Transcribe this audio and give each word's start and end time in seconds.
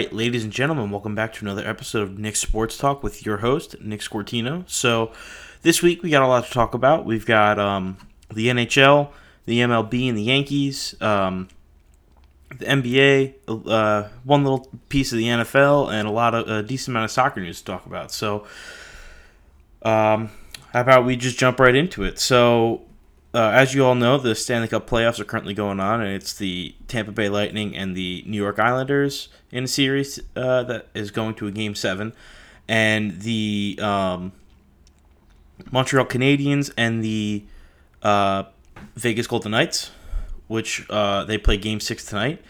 right, 0.00 0.14
ladies 0.14 0.44
and 0.44 0.52
gentlemen, 0.52 0.90
welcome 0.90 1.14
back 1.14 1.30
to 1.30 1.44
another 1.44 1.66
episode 1.68 2.00
of 2.00 2.18
Nick 2.18 2.34
Sports 2.34 2.78
Talk 2.78 3.02
with 3.02 3.26
your 3.26 3.36
host, 3.36 3.78
Nick 3.82 4.00
Scortino. 4.00 4.64
So, 4.66 5.12
this 5.60 5.82
week 5.82 6.02
we 6.02 6.08
got 6.08 6.22
a 6.22 6.26
lot 6.26 6.46
to 6.46 6.50
talk 6.50 6.72
about. 6.72 7.04
We've 7.04 7.26
got 7.26 7.58
um, 7.58 7.98
the 8.32 8.46
NHL, 8.46 9.10
the 9.44 9.58
MLB, 9.58 10.08
and 10.08 10.16
the 10.16 10.22
Yankees, 10.22 10.94
um, 11.02 11.48
the 12.48 12.64
NBA, 12.64 13.34
uh, 13.46 14.08
one 14.24 14.42
little 14.42 14.70
piece 14.88 15.12
of 15.12 15.18
the 15.18 15.26
NFL, 15.26 15.92
and 15.92 16.08
a 16.08 16.10
lot 16.10 16.34
of 16.34 16.48
a 16.48 16.62
decent 16.62 16.94
amount 16.94 17.04
of 17.04 17.10
soccer 17.10 17.42
news 17.42 17.58
to 17.58 17.66
talk 17.66 17.84
about. 17.84 18.10
So, 18.10 18.46
um, 19.82 20.30
how 20.72 20.80
about 20.80 21.04
we 21.04 21.14
just 21.14 21.38
jump 21.38 21.60
right 21.60 21.74
into 21.74 22.04
it? 22.04 22.18
So, 22.18 22.86
uh, 23.32 23.50
as 23.54 23.74
you 23.74 23.84
all 23.84 23.94
know, 23.94 24.18
the 24.18 24.34
Stanley 24.34 24.68
Cup 24.68 24.88
playoffs 24.88 25.20
are 25.20 25.24
currently 25.24 25.54
going 25.54 25.78
on, 25.78 26.00
and 26.00 26.10
it's 26.12 26.34
the 26.34 26.74
Tampa 26.88 27.12
Bay 27.12 27.28
Lightning 27.28 27.76
and 27.76 27.96
the 27.96 28.24
New 28.26 28.36
York 28.36 28.58
Islanders 28.58 29.28
in 29.52 29.64
a 29.64 29.68
series 29.68 30.18
uh, 30.34 30.64
that 30.64 30.88
is 30.94 31.10
going 31.10 31.34
to 31.34 31.46
a 31.46 31.52
game 31.52 31.74
seven, 31.74 32.12
and 32.68 33.20
the 33.20 33.78
um, 33.80 34.32
Montreal 35.70 36.06
Canadiens 36.06 36.72
and 36.76 37.04
the 37.04 37.44
uh, 38.02 38.44
Vegas 38.96 39.28
Golden 39.28 39.52
Knights, 39.52 39.92
which 40.48 40.84
uh, 40.90 41.24
they 41.24 41.38
play 41.38 41.56
game 41.56 41.78
six 41.78 42.04
tonight. 42.04 42.42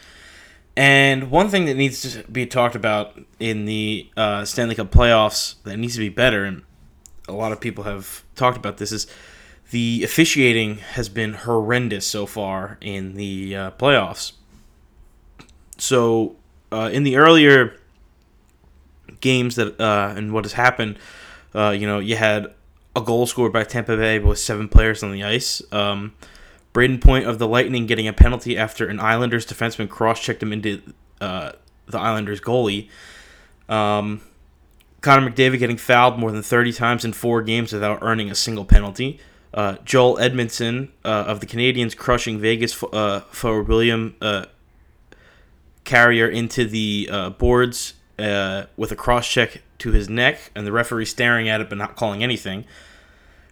And 0.77 1.31
one 1.31 1.51
thing 1.51 1.67
that 1.67 1.75
needs 1.75 2.01
to 2.15 2.23
be 2.25 2.47
talked 2.47 2.75
about 2.75 3.21
in 3.39 3.67
the 3.67 4.09
uh, 4.17 4.47
Stanley 4.47 4.77
Cup 4.77 4.91
playoffs 4.91 5.57
that 5.65 5.77
needs 5.77 5.95
to 5.95 6.01
be 6.01 6.09
better, 6.09 6.45
and 6.45 6.63
a 7.29 7.33
lot 7.33 7.53
of 7.53 7.61
people 7.61 7.85
have 7.85 8.25
talked 8.35 8.57
about 8.57 8.79
this, 8.79 8.93
is 8.93 9.07
the 9.71 10.03
officiating 10.05 10.79
has 10.79 11.09
been 11.09 11.35
horrendous 11.35 12.07
so 12.07 12.27
far 12.27 12.79
in 12.81 13.15
the 13.15 13.55
uh, 13.55 13.71
playoffs. 13.73 14.33
So, 15.79 16.37
uh, 16.73 16.91
in 16.93 17.05
the 17.05 17.17
earlier 17.17 17.77
games 19.21 19.57
that 19.57 19.81
uh, 19.81 20.15
and 20.17 20.33
what 20.33 20.45
has 20.45 20.55
happened, 20.55 20.99
uh, 21.55 21.71
you 21.71 21.87
know, 21.87 21.99
you 22.01 22.17
had 22.17 22.53
a 22.97 23.01
goal 23.01 23.27
scored 23.27 23.53
by 23.53 23.65
Tampa 23.65 23.97
Bay 23.97 24.19
with 24.19 24.39
seven 24.39 24.69
players 24.69 25.03
on 25.03 25.13
the 25.13 25.23
ice. 25.23 25.63
Um, 25.73 26.15
Brayden 26.75 27.01
Point 27.01 27.27
of 27.27 27.39
the 27.39 27.49
Lightning 27.49 27.87
getting 27.87 28.09
a 28.09 28.13
penalty 28.13 28.57
after 28.57 28.89
an 28.89 29.01
Islanders 29.01 29.47
defenseman 29.47 29.89
cross-checked 29.89 30.43
him 30.43 30.53
into 30.53 30.83
uh, 31.21 31.53
the 31.87 31.99
Islanders 31.99 32.41
goalie. 32.41 32.89
Um, 33.69 34.21
Connor 35.01 35.31
McDavid 35.31 35.59
getting 35.59 35.77
fouled 35.77 36.19
more 36.19 36.31
than 36.31 36.43
30 36.43 36.73
times 36.73 37.05
in 37.05 37.13
four 37.13 37.43
games 37.43 37.73
without 37.73 37.99
earning 38.03 38.31
a 38.31 38.35
single 38.35 38.65
penalty. 38.65 39.19
Uh, 39.53 39.77
Joel 39.85 40.17
Edmundson 40.19 40.91
uh, 41.05 41.25
of 41.27 41.41
the 41.41 41.47
Canadiens 41.47 41.97
crushing 41.97 42.39
Vegas 42.39 42.73
for, 42.73 42.89
uh, 42.95 43.21
for 43.31 43.63
William 43.63 44.15
uh, 44.21 44.47
Carrier 45.83 46.29
into 46.29 46.67
the 46.67 47.09
uh, 47.11 47.31
boards 47.31 47.95
uh, 48.19 48.67
with 48.77 48.93
a 48.93 48.97
cross 48.97 49.29
check 49.29 49.63
to 49.79 49.91
his 49.91 50.09
neck, 50.09 50.53
and 50.55 50.67
the 50.67 50.73
referee 50.73 51.05
staring 51.05 51.49
at 51.49 51.61
it 51.61 51.69
but 51.69 51.79
not 51.79 51.97
calling 51.97 52.23
anything. 52.23 52.65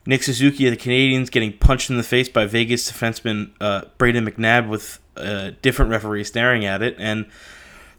Nick 0.07 0.23
Suzuki 0.23 0.67
of 0.67 0.71
the 0.71 0.77
Canadiens 0.77 1.31
getting 1.31 1.53
punched 1.53 1.91
in 1.91 1.97
the 1.97 2.03
face 2.03 2.29
by 2.29 2.47
Vegas 2.47 2.91
defenseman 2.91 3.51
Brayden 3.99 4.27
McNabb 4.27 4.69
with 4.69 5.01
a 5.17 5.51
different 5.51 5.91
referee 5.91 6.25
staring 6.25 6.65
at 6.65 6.81
it. 6.81 6.97
And 6.99 7.27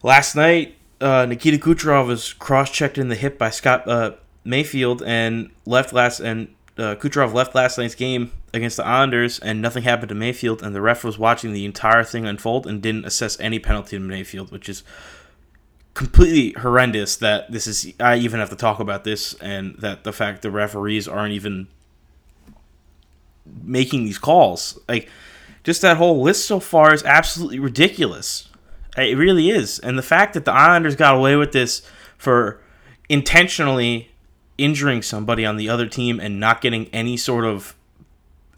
last 0.02 0.36
night, 0.36 0.76
Nikita 1.02 1.58
Kucherov 1.58 2.08
was 2.08 2.34
cross 2.34 2.72
checked 2.72 2.98
in 2.98 3.10
the 3.10 3.16
hip 3.16 3.38
by 3.38 3.52
Scott 3.52 3.86
Mayfield 4.44 5.04
and 5.04 5.52
left 5.66 5.94
last 5.94 6.20
and 6.20 6.48
uh, 6.80 6.96
Kucherov 6.96 7.34
left 7.34 7.54
last 7.54 7.78
night's 7.78 7.96
game 7.96 8.32
against 8.54 8.78
the 8.78 8.86
Islanders, 8.86 9.38
and 9.40 9.62
nothing 9.62 9.84
happened 9.84 10.10
to 10.10 10.16
Mayfield, 10.16 10.64
and 10.64 10.74
the 10.74 10.82
ref 10.82 11.04
was 11.04 11.20
watching 11.20 11.52
the 11.52 11.66
entire 11.66 12.04
thing 12.04 12.26
unfold 12.26 12.66
and 12.66 12.82
didn't 12.82 13.06
assess 13.06 13.40
any 13.40 13.60
penalty 13.60 13.98
to 13.98 14.04
Mayfield, 14.04 14.52
which 14.52 14.70
is 14.70 14.84
completely 15.94 16.60
horrendous. 16.62 17.18
That 17.18 17.52
this 17.52 17.68
is 17.68 17.94
I 18.00 18.16
even 18.18 18.40
have 18.40 18.50
to 18.50 18.56
talk 18.56 18.80
about 18.80 19.04
this, 19.04 19.34
and 19.36 19.76
that 19.80 20.04
the 20.04 20.14
fact 20.14 20.42
the 20.42 20.52
referees 20.52 21.08
aren't 21.08 21.34
even 21.34 21.68
making 23.64 24.06
these 24.06 24.18
calls, 24.18 24.80
like 24.88 25.10
just 25.64 25.82
that 25.82 25.98
whole 25.98 26.22
list 26.22 26.46
so 26.46 26.60
far 26.60 26.94
is 26.94 27.04
absolutely 27.04 27.60
ridiculous. 27.60 28.48
It 28.98 29.18
really 29.18 29.50
is, 29.50 29.80
and 29.80 29.98
the 29.98 30.04
fact 30.04 30.34
that 30.34 30.46
the 30.46 30.54
Islanders 30.54 30.96
got 30.96 31.16
away 31.16 31.36
with 31.36 31.52
this 31.52 31.82
for 32.18 32.62
intentionally 33.10 34.12
injuring 34.60 35.02
somebody 35.02 35.46
on 35.46 35.58
the 35.58 35.70
other 35.70 35.88
team 35.88 36.20
and 36.20 36.40
not 36.40 36.62
getting 36.62 36.88
any 36.88 37.18
sort 37.18 37.46
of 37.46 37.76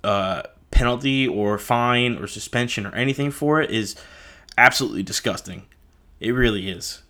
uh, 0.03 0.43
penalty 0.71 1.27
or 1.27 1.57
fine 1.57 2.17
or 2.17 2.27
suspension 2.27 2.85
or 2.85 2.95
anything 2.95 3.31
for 3.31 3.61
it 3.61 3.69
is 3.69 3.95
absolutely 4.57 5.03
disgusting. 5.03 5.63
It 6.19 6.31
really 6.31 6.69
is. 6.69 7.01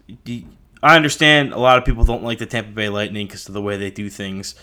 I 0.84 0.96
understand 0.96 1.53
a 1.53 1.59
lot 1.59 1.78
of 1.78 1.85
people 1.85 2.03
don't 2.03 2.24
like 2.24 2.40
the 2.40 2.46
Tampa 2.46 2.72
Bay 2.72 2.90
Lightning 2.90 3.28
because 3.28 3.47
of 3.47 3.53
the 3.53 3.62
way 3.62 3.78
they 3.78 3.91
do 3.91 4.09
things, 4.09 4.56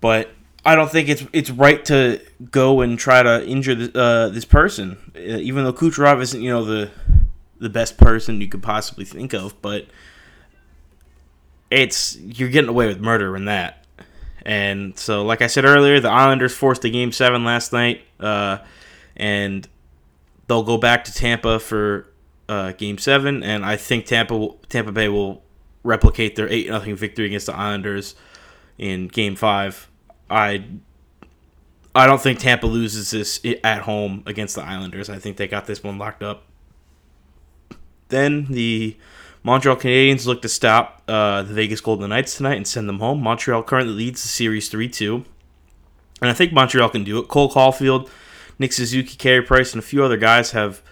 but 0.00 0.30
I 0.64 0.74
don't 0.74 0.90
think 0.90 1.08
it's 1.08 1.24
it's 1.32 1.50
right 1.50 1.84
to 1.86 2.20
go 2.50 2.80
and 2.80 2.98
try 2.98 3.22
to 3.22 3.46
injure 3.46 3.74
the, 3.74 3.98
uh, 3.98 4.28
this 4.28 4.44
person, 4.44 5.12
uh, 5.16 5.20
even 5.20 5.64
though 5.64 5.72
Kucherov 5.72 6.20
isn't 6.22 6.40
you 6.40 6.50
know 6.50 6.64
the 6.64 6.90
the 7.58 7.70
best 7.70 7.96
person 7.96 8.40
you 8.40 8.48
could 8.48 8.62
possibly 8.62 9.04
think 9.04 9.32
of, 9.32 9.60
but 9.62 9.86
it's 11.70 12.16
you're 12.16 12.48
getting 12.48 12.70
away 12.70 12.86
with 12.86 13.00
murder 13.00 13.36
in 13.36 13.46
that. 13.46 13.84
And 14.44 14.96
so, 14.96 15.24
like 15.24 15.42
I 15.42 15.48
said 15.48 15.64
earlier, 15.64 15.98
the 15.98 16.10
Islanders 16.10 16.54
forced 16.54 16.84
a 16.84 16.90
game 16.90 17.10
seven 17.10 17.44
last 17.44 17.72
night, 17.72 18.02
uh, 18.20 18.58
and 19.16 19.66
they'll 20.46 20.62
go 20.62 20.78
back 20.78 21.02
to 21.04 21.12
Tampa 21.12 21.58
for 21.58 22.08
uh, 22.48 22.72
game 22.72 22.98
seven. 22.98 23.42
And 23.42 23.64
I 23.64 23.76
think 23.76 24.06
Tampa 24.06 24.50
Tampa 24.68 24.92
Bay 24.92 25.08
will 25.08 25.42
replicate 25.82 26.36
their 26.36 26.48
eight 26.48 26.68
nothing 26.68 26.94
victory 26.94 27.26
against 27.26 27.46
the 27.46 27.56
Islanders 27.56 28.14
in 28.78 29.08
game 29.08 29.34
five. 29.34 29.88
I 30.30 30.64
I 31.94 32.06
don't 32.06 32.20
think 32.20 32.38
Tampa 32.38 32.66
loses 32.66 33.10
this 33.10 33.40
at 33.64 33.82
home 33.82 34.22
against 34.26 34.54
the 34.54 34.62
Islanders. 34.62 35.08
I 35.08 35.18
think 35.18 35.38
they 35.38 35.48
got 35.48 35.66
this 35.66 35.82
one 35.82 35.98
locked 35.98 36.22
up. 36.22 36.44
Then 38.08 38.44
the 38.44 38.96
Montreal 39.46 39.76
Canadiens 39.76 40.26
look 40.26 40.42
to 40.42 40.48
stop 40.48 41.02
uh, 41.06 41.42
the 41.44 41.54
Vegas 41.54 41.80
Golden 41.80 42.10
Knights 42.10 42.36
tonight 42.36 42.56
and 42.56 42.66
send 42.66 42.88
them 42.88 42.98
home. 42.98 43.22
Montreal 43.22 43.62
currently 43.62 43.94
leads 43.94 44.20
the 44.22 44.28
series 44.28 44.68
3 44.68 44.88
2. 44.88 45.24
And 46.20 46.28
I 46.28 46.32
think 46.32 46.52
Montreal 46.52 46.88
can 46.88 47.04
do 47.04 47.20
it. 47.20 47.28
Cole 47.28 47.48
Caufield, 47.48 48.10
Nick 48.58 48.72
Suzuki, 48.72 49.14
Carey 49.14 49.42
Price, 49.42 49.72
and 49.72 49.80
a 49.80 49.86
few 49.86 50.02
other 50.02 50.16
guys 50.16 50.50
have 50.50 50.82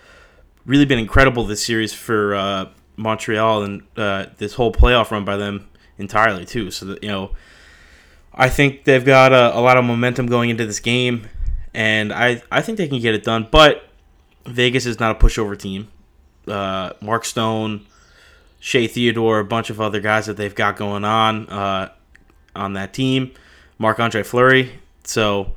really 0.65 0.85
been 0.85 1.01
incredible 1.01 1.43
this 1.43 1.67
series 1.67 1.93
for 1.93 2.37
uh, 2.37 2.69
Montreal 2.97 3.65
and 3.65 3.83
uh, 3.97 4.27
this 4.37 4.55
whole 4.55 4.73
playoff 4.73 5.11
run 5.11 5.25
by 5.25 5.37
them 5.37 5.69
entirely, 5.99 6.45
too. 6.45 6.71
So, 6.71 6.87
that, 6.87 7.03
you 7.03 7.09
know, 7.09 7.33
I 8.33 8.49
think 8.49 8.85
they've 8.85 9.05
got 9.05 9.33
a, 9.33 9.59
a 9.59 9.61
lot 9.61 9.79
of 9.79 9.85
momentum 9.85 10.27
going 10.27 10.51
into 10.51 10.65
this 10.65 10.79
game, 10.79 11.27
and 11.75 12.13
I, 12.13 12.41
I 12.53 12.63
think 12.63 12.79
they 12.79 12.87
can 12.87 13.01
get 13.01 13.17
it 13.17 13.25
done. 13.25 13.49
But 13.51 13.89
Vegas 14.47 14.87
is 14.87 15.01
not 15.01 15.17
a 15.17 15.19
pushover 15.19 15.59
team. 15.59 15.89
Uh, 16.47 16.93
Mark 17.01 17.25
Stone, 17.25 17.87
Shea 18.65 18.87
Theodore, 18.87 19.41
a 19.41 19.45
bunch 19.45 19.69
of 19.69 19.79
other 19.79 20.01
guys 20.01 20.25
that 20.25 20.39
they've 20.39 20.55
got 20.55 20.77
going 20.77 21.05
on 21.05 21.51
uh, 21.51 21.93
on 22.57 22.73
that 22.73 22.95
team. 22.95 23.35
Marc 23.77 24.01
Andre 24.01 24.23
Fleury. 24.23 24.81
So 25.05 25.53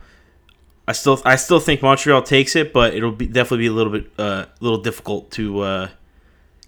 I 0.85 0.91
still 0.91 1.22
I 1.23 1.38
still 1.38 1.62
think 1.62 1.81
Montreal 1.81 2.22
takes 2.22 2.53
it, 2.57 2.73
but 2.73 2.94
it'll 2.94 3.13
be 3.13 3.25
definitely 3.25 3.59
be 3.59 3.68
a 3.68 3.72
little 3.72 3.94
bit 3.94 4.12
a 4.18 4.22
uh, 4.22 4.45
little 4.59 4.79
difficult 4.79 5.31
to 5.31 5.62
uh, 5.62 5.90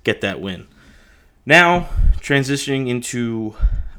get 0.06 0.22
that 0.22 0.40
win. 0.40 0.66
Now 1.46 1.90
transitioning 2.22 2.88
into 2.88 3.54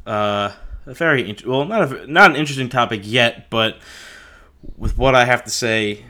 uh, 0.07 0.53
a 0.87 0.95
very 0.95 1.37
well 1.45 1.67
not 1.67 1.93
a, 1.93 2.11
not 2.11 2.31
an 2.31 2.37
interesting 2.37 2.71
topic 2.71 3.03
yet, 3.05 3.51
but 3.51 3.77
with 4.79 4.97
what 4.97 5.15
I 5.15 5.27
have 5.27 5.45
to 5.45 5.51
say, 5.51 6.07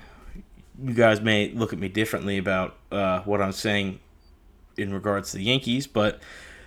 you 0.81 0.94
guys 0.94 1.21
may 1.21 1.50
look 1.50 1.73
at 1.73 1.81
me 1.81 1.88
differently 1.88 2.38
about 2.38 2.77
uh, 2.93 3.23
what 3.23 3.43
I'm 3.43 3.50
saying 3.50 3.99
in 4.76 4.93
regards 4.94 5.31
to 5.31 5.37
the 5.37 5.44
Yankees, 5.44 5.87
but 5.87 6.20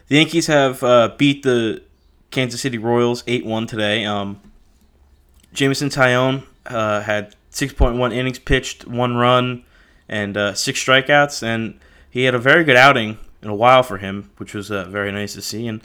the 0.08 0.16
Yankees 0.16 0.48
have 0.48 0.84
uh, 0.84 1.14
beat 1.18 1.44
the 1.44 1.82
Kansas 2.32 2.62
City 2.62 2.78
Royals 2.78 3.24
8 3.28 3.46
1 3.46 3.68
today. 3.68 4.06
Um, 4.06 4.42
Jameson 5.54 5.90
Taillon 5.90 6.44
uh, 6.66 7.02
had 7.02 7.36
6.1 7.52 8.14
innings 8.14 8.40
pitched, 8.40 8.88
one 8.88 9.16
run, 9.16 9.64
and 10.10 10.36
uh, 10.36 10.54
six 10.54 10.84
strikeouts, 10.84 11.44
and 11.44 11.80
he 12.10 12.24
had 12.24 12.36
a 12.36 12.40
very 12.40 12.64
good 12.64 12.76
outing 12.76 13.18
in 13.42 13.50
a 13.50 13.56
while 13.56 13.84
for 13.84 13.98
him, 13.98 14.32
which 14.38 14.54
was 14.54 14.72
uh, 14.72 14.86
very 14.86 15.12
nice 15.12 15.34
to 15.34 15.42
see. 15.42 15.68
And 15.68 15.82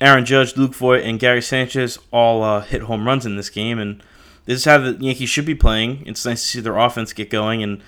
Aaron 0.00 0.24
Judge, 0.24 0.56
Luke 0.56 0.74
Voit, 0.74 1.02
and 1.02 1.18
Gary 1.18 1.42
Sanchez 1.42 1.98
all 2.12 2.42
uh, 2.42 2.60
hit 2.60 2.82
home 2.82 3.06
runs 3.06 3.26
in 3.26 3.36
this 3.36 3.50
game, 3.50 3.78
and 3.78 4.02
this 4.44 4.58
is 4.58 4.64
how 4.64 4.78
the 4.78 4.92
Yankees 5.00 5.28
should 5.28 5.46
be 5.46 5.54
playing. 5.54 6.06
It's 6.06 6.24
nice 6.24 6.42
to 6.42 6.48
see 6.48 6.60
their 6.60 6.78
offense 6.78 7.12
get 7.12 7.30
going, 7.30 7.62
and 7.62 7.82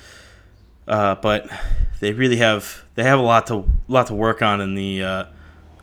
uh, 0.90 1.14
but 1.14 1.48
they 2.00 2.12
really 2.12 2.36
have 2.36 2.84
they 2.96 3.04
have 3.04 3.20
a 3.20 3.22
lot 3.22 3.46
to 3.46 3.64
lot 3.86 4.08
to 4.08 4.14
work 4.14 4.42
on 4.42 4.60
in 4.60 4.74
the 4.74 5.02
uh, 5.02 5.24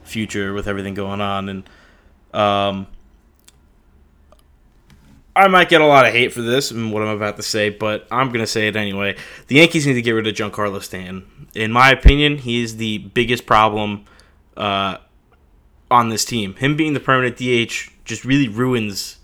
future 0.03 0.53
with 0.53 0.67
everything 0.67 0.93
going 0.93 1.21
on, 1.21 1.47
and 1.47 1.69
um, 2.33 2.87
I 5.33 5.47
might 5.47 5.69
get 5.69 5.79
a 5.79 5.87
lot 5.87 6.05
of 6.05 6.11
hate 6.11 6.33
for 6.33 6.41
this 6.41 6.71
and 6.71 6.91
what 6.91 7.01
I'm 7.03 7.15
about 7.15 7.37
to 7.37 7.43
say, 7.43 7.69
but 7.69 8.05
I'm 8.11 8.33
gonna 8.33 8.45
say 8.45 8.67
it 8.67 8.75
anyway. 8.75 9.15
The 9.47 9.55
Yankees 9.55 9.87
need 9.87 9.93
to 9.93 10.01
get 10.01 10.11
rid 10.11 10.27
of 10.27 10.35
Giancarlo 10.35 10.83
Stanton. 10.83 11.47
In 11.55 11.71
my 11.71 11.89
opinion, 11.89 12.39
he's 12.39 12.75
the 12.75 12.97
biggest 12.97 13.45
problem 13.45 14.03
uh, 14.57 14.97
on 15.89 16.09
this 16.09 16.25
team. 16.25 16.55
Him 16.55 16.75
being 16.75 16.93
the 16.93 16.99
permanent 16.99 17.37
DH 17.37 17.91
just 18.03 18.25
really 18.25 18.49
ruins 18.49 19.19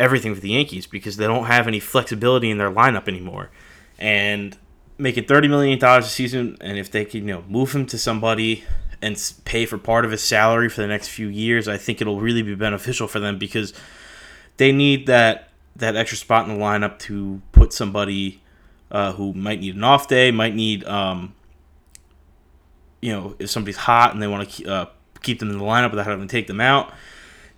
everything 0.00 0.34
for 0.34 0.40
the 0.40 0.50
Yankees 0.50 0.88
because 0.88 1.16
they 1.16 1.28
don't 1.28 1.44
have 1.44 1.68
any 1.68 1.78
flexibility 1.78 2.50
in 2.50 2.58
their 2.58 2.72
lineup 2.72 3.06
anymore. 3.06 3.50
And 3.96 4.58
making 5.00 5.24
thirty 5.24 5.48
million 5.48 5.78
dollars 5.78 6.06
a 6.06 6.10
season, 6.10 6.56
and 6.60 6.78
if 6.78 6.90
they 6.90 7.04
can, 7.04 7.26
you 7.26 7.34
know, 7.34 7.44
move 7.48 7.72
him 7.72 7.86
to 7.86 7.98
somebody 7.98 8.64
and 9.02 9.16
pay 9.44 9.64
for 9.66 9.78
part 9.78 10.04
of 10.04 10.10
his 10.10 10.22
salary 10.22 10.68
for 10.68 10.82
the 10.82 10.86
next 10.86 11.08
few 11.08 11.28
years, 11.28 11.66
I 11.68 11.78
think 11.78 12.00
it'll 12.00 12.20
really 12.20 12.42
be 12.42 12.54
beneficial 12.54 13.08
for 13.08 13.18
them 13.18 13.38
because 13.38 13.72
they 14.58 14.72
need 14.72 15.06
that 15.06 15.48
that 15.76 15.96
extra 15.96 16.18
spot 16.18 16.46
in 16.46 16.54
the 16.54 16.60
lineup 16.60 16.98
to 16.98 17.40
put 17.52 17.72
somebody 17.72 18.42
uh, 18.90 19.12
who 19.12 19.32
might 19.32 19.60
need 19.60 19.74
an 19.74 19.84
off 19.84 20.08
day, 20.08 20.30
might 20.30 20.54
need, 20.54 20.84
um, 20.84 21.32
you 23.00 23.12
know, 23.12 23.34
if 23.38 23.48
somebody's 23.48 23.76
hot 23.76 24.12
and 24.12 24.22
they 24.22 24.26
want 24.26 24.50
to 24.50 24.70
uh, 24.70 24.86
keep 25.22 25.38
them 25.38 25.50
in 25.50 25.58
the 25.58 25.64
lineup 25.64 25.90
without 25.90 26.06
having 26.06 26.26
to 26.26 26.30
take 26.30 26.46
them 26.46 26.60
out. 26.60 26.92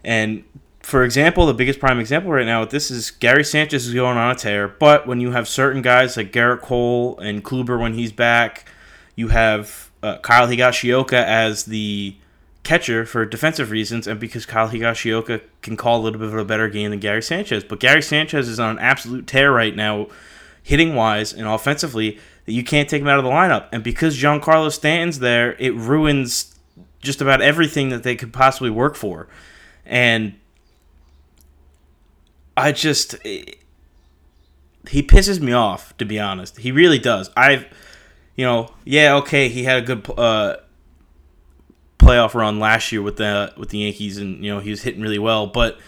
And 0.04 0.44
for 0.82 1.04
example, 1.04 1.46
the 1.46 1.54
biggest 1.54 1.78
prime 1.78 2.00
example 2.00 2.30
right 2.30 2.46
now 2.46 2.60
with 2.60 2.70
this 2.70 2.90
is 2.90 3.10
Gary 3.10 3.44
Sanchez 3.44 3.86
is 3.86 3.94
going 3.94 4.16
on 4.18 4.30
a 4.30 4.34
tear, 4.34 4.68
but 4.68 5.06
when 5.06 5.20
you 5.20 5.30
have 5.30 5.46
certain 5.48 5.82
guys 5.82 6.16
like 6.16 6.32
Gerrit 6.32 6.60
Cole 6.60 7.18
and 7.18 7.44
Kluber 7.44 7.80
when 7.80 7.94
he's 7.94 8.12
back, 8.12 8.68
you 9.14 9.28
have 9.28 9.90
uh, 10.02 10.18
Kyle 10.18 10.48
Higashioka 10.48 11.12
as 11.12 11.64
the 11.64 12.16
catcher 12.64 13.04
for 13.04 13.24
defensive 13.24 13.70
reasons, 13.70 14.06
and 14.06 14.18
because 14.18 14.46
Kyle 14.46 14.68
Higashioka 14.68 15.40
can 15.62 15.76
call 15.76 16.00
a 16.00 16.02
little 16.02 16.18
bit 16.18 16.28
of 16.28 16.36
a 16.36 16.44
better 16.44 16.68
game 16.68 16.90
than 16.90 17.00
Gary 17.00 17.22
Sanchez. 17.22 17.64
But 17.64 17.80
Gary 17.80 18.02
Sanchez 18.02 18.48
is 18.48 18.60
on 18.60 18.70
an 18.70 18.78
absolute 18.78 19.26
tear 19.26 19.52
right 19.52 19.74
now, 19.74 20.08
hitting 20.62 20.94
wise 20.94 21.32
and 21.32 21.46
offensively, 21.46 22.18
that 22.44 22.52
you 22.52 22.64
can't 22.64 22.88
take 22.88 23.02
him 23.02 23.08
out 23.08 23.18
of 23.18 23.24
the 23.24 23.30
lineup. 23.30 23.68
And 23.72 23.82
because 23.82 24.20
Giancarlo 24.20 24.72
Stanton's 24.72 25.20
there, 25.20 25.54
it 25.58 25.74
ruins 25.74 26.54
just 27.00 27.20
about 27.20 27.40
everything 27.40 27.88
that 27.90 28.02
they 28.02 28.16
could 28.16 28.32
possibly 28.32 28.70
work 28.70 28.94
for. 28.94 29.28
And 29.84 30.34
I 32.56 32.72
just. 32.72 33.14
It, 33.24 33.58
he 34.88 35.02
pisses 35.02 35.40
me 35.40 35.52
off, 35.52 35.96
to 35.98 36.04
be 36.04 36.18
honest. 36.18 36.58
He 36.58 36.72
really 36.72 36.98
does. 36.98 37.30
I've 37.36 37.66
you 38.36 38.44
know, 38.44 38.72
yeah, 38.84 39.16
okay, 39.16 39.48
he 39.48 39.64
had 39.64 39.82
a 39.82 39.86
good 39.86 40.10
uh, 40.16 40.56
playoff 41.98 42.34
run 42.34 42.58
last 42.58 42.90
year 42.90 43.02
with 43.02 43.16
the 43.16 43.52
with 43.56 43.68
the 43.68 43.78
Yankees, 43.78 44.18
and 44.18 44.44
you 44.44 44.52
know 44.52 44.60
he 44.60 44.70
was 44.70 44.82
hitting 44.82 45.02
really 45.02 45.18
well. 45.18 45.46
But 45.46 45.78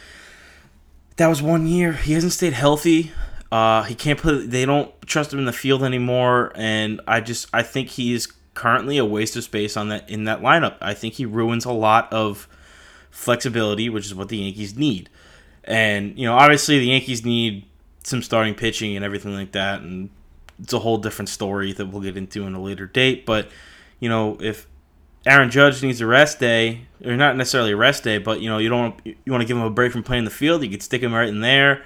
that 1.16 1.28
was 1.28 1.40
one 1.40 1.66
year. 1.66 1.92
He 1.92 2.12
hasn't 2.12 2.32
stayed 2.32 2.52
healthy. 2.52 3.12
Uh, 3.50 3.84
he 3.84 3.94
can't 3.94 4.18
put. 4.18 4.50
They 4.50 4.64
don't 4.64 4.90
trust 5.02 5.32
him 5.32 5.38
in 5.38 5.44
the 5.46 5.52
field 5.52 5.82
anymore, 5.82 6.52
and 6.54 7.00
I 7.06 7.20
just 7.20 7.48
I 7.52 7.62
think 7.62 7.90
he 7.90 8.12
is 8.12 8.26
currently 8.52 8.98
a 8.98 9.04
waste 9.04 9.36
of 9.36 9.44
space 9.44 9.76
on 9.76 9.88
that 9.88 10.08
in 10.10 10.24
that 10.24 10.40
lineup. 10.40 10.76
I 10.80 10.92
think 10.92 11.14
he 11.14 11.24
ruins 11.24 11.64
a 11.64 11.72
lot 11.72 12.12
of 12.12 12.46
flexibility, 13.10 13.88
which 13.88 14.04
is 14.04 14.14
what 14.14 14.28
the 14.28 14.38
Yankees 14.38 14.76
need. 14.76 15.08
And 15.64 16.18
you 16.18 16.26
know, 16.26 16.34
obviously 16.34 16.78
the 16.78 16.86
Yankees 16.86 17.24
need 17.24 17.64
some 18.02 18.22
starting 18.22 18.54
pitching 18.54 18.96
and 18.96 19.04
everything 19.04 19.34
like 19.34 19.52
that, 19.52 19.80
and 19.80 20.10
it's 20.58 20.72
a 20.72 20.78
whole 20.78 20.98
different 20.98 21.28
story 21.28 21.72
that 21.72 21.86
we'll 21.86 22.02
get 22.02 22.16
into 22.16 22.46
in 22.46 22.54
a 22.54 22.60
later 22.60 22.86
date. 22.86 23.24
But 23.26 23.48
you 23.98 24.08
know, 24.08 24.36
if 24.40 24.66
Aaron 25.26 25.50
Judge 25.50 25.82
needs 25.82 26.00
a 26.00 26.06
rest 26.06 26.38
day, 26.38 26.86
or 27.04 27.16
not 27.16 27.36
necessarily 27.36 27.72
a 27.72 27.76
rest 27.76 28.04
day, 28.04 28.18
but 28.18 28.40
you 28.40 28.48
know, 28.48 28.58
you 28.58 28.68
don't 28.68 28.94
you 29.04 29.32
want 29.32 29.40
to 29.40 29.46
give 29.46 29.56
him 29.56 29.62
a 29.62 29.70
break 29.70 29.92
from 29.92 30.02
playing 30.02 30.24
the 30.24 30.30
field, 30.30 30.62
you 30.62 30.70
could 30.70 30.82
stick 30.82 31.02
him 31.02 31.14
right 31.14 31.28
in 31.28 31.40
there. 31.40 31.82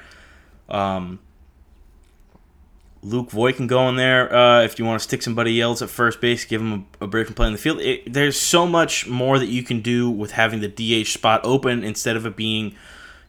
Um, 0.69 1.20
Luke 3.02 3.31
Voit 3.31 3.56
can 3.56 3.69
go 3.69 3.88
in 3.88 3.96
there 3.96 4.34
uh, 4.34 4.62
if 4.62 4.78
you 4.78 4.84
want 4.84 5.00
to 5.00 5.04
stick 5.04 5.22
somebody 5.22 5.60
else 5.60 5.82
at 5.82 5.88
first 5.88 6.20
base, 6.20 6.44
give 6.44 6.60
him 6.60 6.86
a, 7.00 7.04
a 7.04 7.06
break 7.06 7.26
from 7.26 7.36
playing 7.36 7.52
the 7.52 7.58
field. 7.58 7.81
It, 7.81 8.12
there's 8.12 8.38
so 8.38 8.66
much 8.66 9.06
more 9.06 9.38
that 9.38 9.46
you 9.46 9.62
can 9.62 9.81
do 9.81 10.10
with 10.10 10.32
having 10.32 10.60
the 10.60 10.69
DH 10.69 11.06
spot 11.06 11.40
open 11.44 11.84
instead 11.84 12.16
of 12.16 12.26
it 12.26 12.34
being 12.34 12.74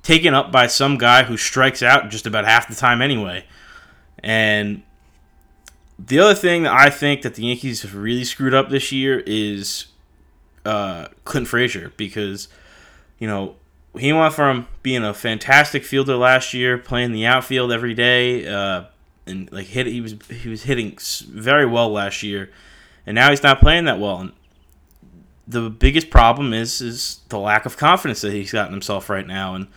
taken 0.03 0.33
up 0.33 0.51
by 0.51 0.67
some 0.67 0.97
guy 0.97 1.23
who 1.23 1.37
strikes 1.37 1.83
out 1.83 2.09
just 2.09 2.25
about 2.25 2.45
half 2.45 2.67
the 2.67 2.75
time 2.75 3.01
anyway. 3.01 3.45
And 4.23 4.83
the 5.97 6.19
other 6.19 6.35
thing 6.35 6.63
that 6.63 6.73
I 6.73 6.89
think 6.89 7.21
that 7.23 7.35
the 7.35 7.43
Yankees 7.43 7.81
have 7.81 7.95
really 7.95 8.23
screwed 8.23 8.53
up 8.53 8.69
this 8.69 8.91
year 8.91 9.23
is 9.25 9.87
uh, 10.65 11.07
Clint 11.25 11.47
Frazier 11.47 11.91
because, 11.97 12.47
you 13.17 13.27
know, 13.27 13.55
he 13.97 14.13
went 14.13 14.33
from 14.33 14.67
being 14.83 15.03
a 15.03 15.13
fantastic 15.13 15.83
fielder 15.83 16.15
last 16.15 16.53
year, 16.53 16.77
playing 16.77 17.11
the 17.11 17.25
outfield 17.25 17.71
every 17.71 17.93
day, 17.93 18.47
uh, 18.47 18.83
and 19.25 19.51
like 19.51 19.67
hit 19.67 19.87
he 19.87 20.01
was 20.01 20.15
he 20.29 20.49
was 20.49 20.63
hitting 20.63 20.97
very 21.27 21.65
well 21.65 21.91
last 21.91 22.23
year, 22.23 22.49
and 23.05 23.15
now 23.15 23.29
he's 23.29 23.43
not 23.43 23.59
playing 23.59 23.85
that 23.85 23.99
well. 23.99 24.17
And 24.17 24.31
the 25.49 25.69
biggest 25.69 26.11
problem 26.11 26.53
is 26.53 26.79
is 26.79 27.21
the 27.29 27.39
lack 27.39 27.65
of 27.65 27.75
confidence 27.75 28.21
that 28.21 28.31
he's 28.31 28.51
got 28.51 28.67
in 28.67 28.73
himself 28.73 29.09
right 29.09 29.25
now, 29.25 29.55
and 29.55 29.67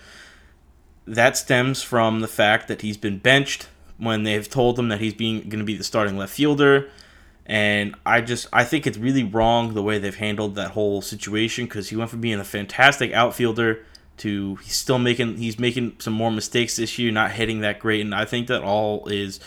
that 1.07 1.37
stems 1.37 1.83
from 1.83 2.21
the 2.21 2.29
fact 2.29 2.69
that 2.69 2.83
he's 2.83 2.99
been 2.99 3.19
benched 3.19 3.69
when 3.97 4.23
they've 4.23 4.49
told 4.49 4.79
him 4.79 4.89
that 4.89 5.01
he's 5.01 5.15
being 5.15 5.41
going 5.49 5.59
to 5.59 5.65
be 5.65 5.77
the 5.77 5.85
starting 5.85 6.19
left 6.19 6.35
fielder. 6.35 6.91
And 7.47 7.97
I 8.05 8.21
just 8.21 8.49
I 8.53 8.65
think 8.65 8.87
it's 8.87 8.99
really 8.99 9.25
wrong 9.25 9.73
the 9.73 9.83
way 9.83 9.99
they've 9.99 10.15
handled 10.15 10.55
that 10.57 10.73
whole 10.73 11.01
situation 11.01 11.65
because 11.65 11.89
he 11.89 11.97
went 11.97 12.11
from 12.11 12.21
being 12.21 12.39
a 12.39 12.45
fantastic 12.45 13.13
outfielder 13.13 13.85
to 14.19 14.57
he's 14.57 14.77
still 14.77 14.99
making 14.99 15.39
he's 15.39 15.59
making 15.59 15.97
some 15.99 16.13
more 16.13 16.31
mistakes 16.31 16.77
this 16.77 16.99
year, 16.99 17.11
not 17.11 17.33
hitting 17.33 17.61
that 17.61 17.79
great, 17.79 18.03
and 18.03 18.15
I 18.15 18.27
think 18.27 18.47
that 18.49 18.63
all 18.63 19.09
is 19.09 19.41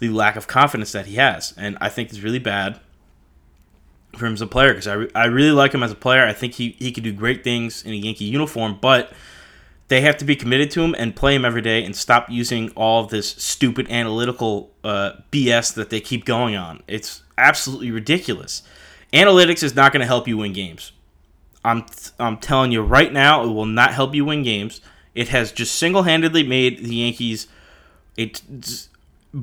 the 0.00 0.08
lack 0.08 0.34
of 0.34 0.48
confidence 0.48 0.90
that 0.92 1.06
he 1.06 1.14
has, 1.14 1.54
and 1.56 1.78
I 1.80 1.88
think 1.90 2.08
it's 2.08 2.20
really 2.20 2.38
bad 2.40 2.80
for 4.20 4.26
him 4.26 4.34
as 4.34 4.40
a 4.40 4.46
player 4.46 4.68
because 4.68 4.86
I, 4.86 4.94
re- 4.94 5.10
I 5.14 5.24
really 5.26 5.50
like 5.50 5.72
him 5.72 5.82
as 5.82 5.90
a 5.90 5.96
player. 5.96 6.24
I 6.24 6.32
think 6.32 6.54
he 6.54 6.76
he 6.78 6.92
could 6.92 7.02
do 7.04 7.12
great 7.12 7.42
things 7.42 7.82
in 7.82 7.92
a 7.92 7.96
Yankee 7.96 8.26
uniform, 8.26 8.78
but 8.80 9.12
they 9.88 10.02
have 10.02 10.16
to 10.18 10.24
be 10.24 10.36
committed 10.36 10.70
to 10.70 10.82
him 10.82 10.94
and 10.96 11.16
play 11.16 11.34
him 11.34 11.44
every 11.44 11.62
day 11.62 11.84
and 11.84 11.96
stop 11.96 12.30
using 12.30 12.70
all 12.76 13.04
this 13.06 13.30
stupid 13.30 13.90
analytical 13.90 14.70
uh, 14.84 15.14
BS 15.32 15.74
that 15.74 15.90
they 15.90 16.00
keep 16.00 16.24
going 16.24 16.54
on. 16.54 16.84
It's 16.86 17.24
absolutely 17.36 17.90
ridiculous. 17.90 18.62
Analytics 19.12 19.64
is 19.64 19.74
not 19.74 19.92
going 19.92 20.00
to 20.00 20.06
help 20.06 20.28
you 20.28 20.36
win 20.36 20.52
games. 20.52 20.92
I'm 21.64 21.84
I'm 22.18 22.38
telling 22.38 22.70
you 22.70 22.82
right 22.82 23.12
now, 23.12 23.42
it 23.42 23.48
will 23.48 23.66
not 23.66 23.92
help 23.92 24.14
you 24.14 24.24
win 24.24 24.44
games. 24.44 24.80
It 25.14 25.28
has 25.28 25.50
just 25.50 25.74
single-handedly 25.74 26.44
made 26.44 26.84
the 26.84 26.94
Yankees 26.94 27.48
it 28.16 28.42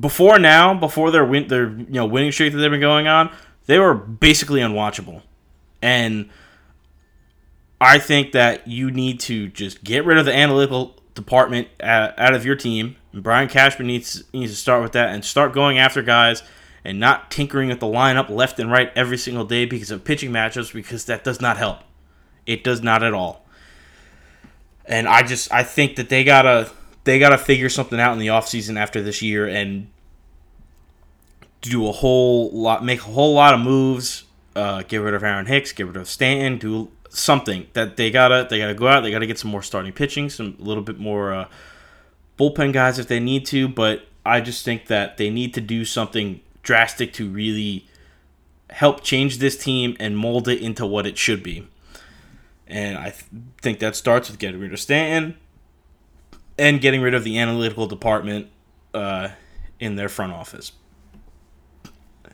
before 0.00 0.38
now, 0.38 0.74
before 0.74 1.10
their 1.10 1.24
win 1.24 1.48
their 1.48 1.68
you 1.68 1.86
know 1.90 2.06
winning 2.06 2.32
streak 2.32 2.52
that 2.52 2.58
they've 2.58 2.70
been 2.70 2.80
going 2.80 3.06
on, 3.06 3.30
they 3.68 3.78
were 3.78 3.94
basically 3.94 4.60
unwatchable. 4.60 5.22
And 5.80 6.30
I 7.80 7.98
think 7.98 8.32
that 8.32 8.66
you 8.66 8.90
need 8.90 9.20
to 9.20 9.48
just 9.48 9.84
get 9.84 10.04
rid 10.04 10.18
of 10.18 10.24
the 10.24 10.34
analytical 10.34 10.96
department 11.14 11.68
out 11.80 12.34
of 12.34 12.44
your 12.44 12.56
team. 12.56 12.96
Brian 13.12 13.48
Cashman 13.48 13.86
needs 13.86 14.24
needs 14.32 14.52
to 14.52 14.56
start 14.56 14.82
with 14.82 14.92
that 14.92 15.10
and 15.10 15.24
start 15.24 15.52
going 15.52 15.78
after 15.78 16.02
guys 16.02 16.42
and 16.82 16.98
not 16.98 17.30
tinkering 17.30 17.68
with 17.68 17.80
the 17.80 17.86
lineup 17.86 18.30
left 18.30 18.58
and 18.58 18.70
right 18.70 18.90
every 18.96 19.18
single 19.18 19.44
day 19.44 19.66
because 19.66 19.90
of 19.90 20.02
pitching 20.02 20.30
matchups 20.30 20.72
because 20.72 21.04
that 21.04 21.22
does 21.22 21.40
not 21.40 21.58
help. 21.58 21.80
It 22.46 22.64
does 22.64 22.82
not 22.82 23.02
at 23.02 23.12
all. 23.12 23.44
And 24.86 25.06
I 25.06 25.22
just 25.22 25.52
I 25.52 25.62
think 25.62 25.96
that 25.96 26.08
they 26.08 26.24
gotta 26.24 26.70
they 27.04 27.18
gotta 27.18 27.38
figure 27.38 27.68
something 27.68 28.00
out 28.00 28.14
in 28.14 28.18
the 28.18 28.28
offseason 28.28 28.78
after 28.78 29.02
this 29.02 29.20
year 29.20 29.46
and 29.46 29.88
do 31.60 31.88
a 31.88 31.92
whole 31.92 32.50
lot 32.50 32.84
make 32.84 33.00
a 33.00 33.04
whole 33.04 33.34
lot 33.34 33.54
of 33.54 33.60
moves. 33.60 34.24
Uh, 34.56 34.82
get 34.82 34.98
rid 34.98 35.14
of 35.14 35.22
Aaron 35.22 35.46
Hicks, 35.46 35.72
get 35.72 35.86
rid 35.86 35.96
of 35.96 36.08
Stanton, 36.08 36.58
do 36.58 36.90
something 37.10 37.66
that 37.74 37.96
they 37.96 38.10
gotta 38.10 38.46
they 38.48 38.58
gotta 38.58 38.74
go 38.74 38.88
out. 38.88 39.02
They 39.02 39.10
gotta 39.10 39.26
get 39.26 39.38
some 39.38 39.50
more 39.50 39.62
starting 39.62 39.92
pitching, 39.92 40.30
some 40.30 40.56
a 40.58 40.62
little 40.62 40.82
bit 40.82 40.98
more 40.98 41.32
uh, 41.32 41.48
bullpen 42.38 42.72
guys 42.72 42.98
if 42.98 43.08
they 43.08 43.20
need 43.20 43.46
to. 43.46 43.68
But 43.68 44.06
I 44.24 44.40
just 44.40 44.64
think 44.64 44.86
that 44.86 45.16
they 45.16 45.30
need 45.30 45.54
to 45.54 45.60
do 45.60 45.84
something 45.84 46.40
drastic 46.62 47.12
to 47.14 47.28
really 47.28 47.86
help 48.70 49.02
change 49.02 49.38
this 49.38 49.56
team 49.56 49.96
and 49.98 50.18
mold 50.18 50.48
it 50.48 50.60
into 50.60 50.84
what 50.86 51.06
it 51.06 51.16
should 51.16 51.42
be. 51.42 51.66
And 52.66 52.98
I 52.98 53.10
th- 53.10 53.24
think 53.62 53.78
that 53.78 53.96
starts 53.96 54.28
with 54.28 54.38
getting 54.38 54.60
rid 54.60 54.72
of 54.72 54.80
Stanton 54.80 55.38
and 56.58 56.80
getting 56.80 57.00
rid 57.00 57.14
of 57.14 57.24
the 57.24 57.38
analytical 57.38 57.86
department 57.86 58.48
uh, 58.92 59.28
in 59.80 59.96
their 59.96 60.08
front 60.08 60.32
office. 60.32 60.72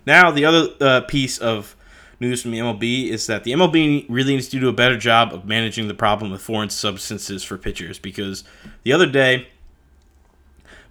Now, 0.06 0.30
the 0.30 0.44
other 0.44 0.68
uh, 0.80 1.00
piece 1.02 1.38
of 1.38 1.76
news 2.20 2.42
from 2.42 2.52
the 2.52 2.58
MLB 2.58 3.08
is 3.08 3.26
that 3.26 3.44
the 3.44 3.52
MLB 3.52 4.06
really 4.08 4.34
needs 4.34 4.49
to 4.49 4.61
do 4.61 4.68
a 4.68 4.73
better 4.73 4.96
job 4.96 5.32
of 5.32 5.44
managing 5.44 5.88
the 5.88 5.94
problem 5.94 6.30
with 6.30 6.40
foreign 6.40 6.70
substances 6.70 7.42
for 7.42 7.58
pitchers 7.58 7.99
because 7.99 8.44
the 8.82 8.92
other 8.92 9.06
day, 9.06 9.49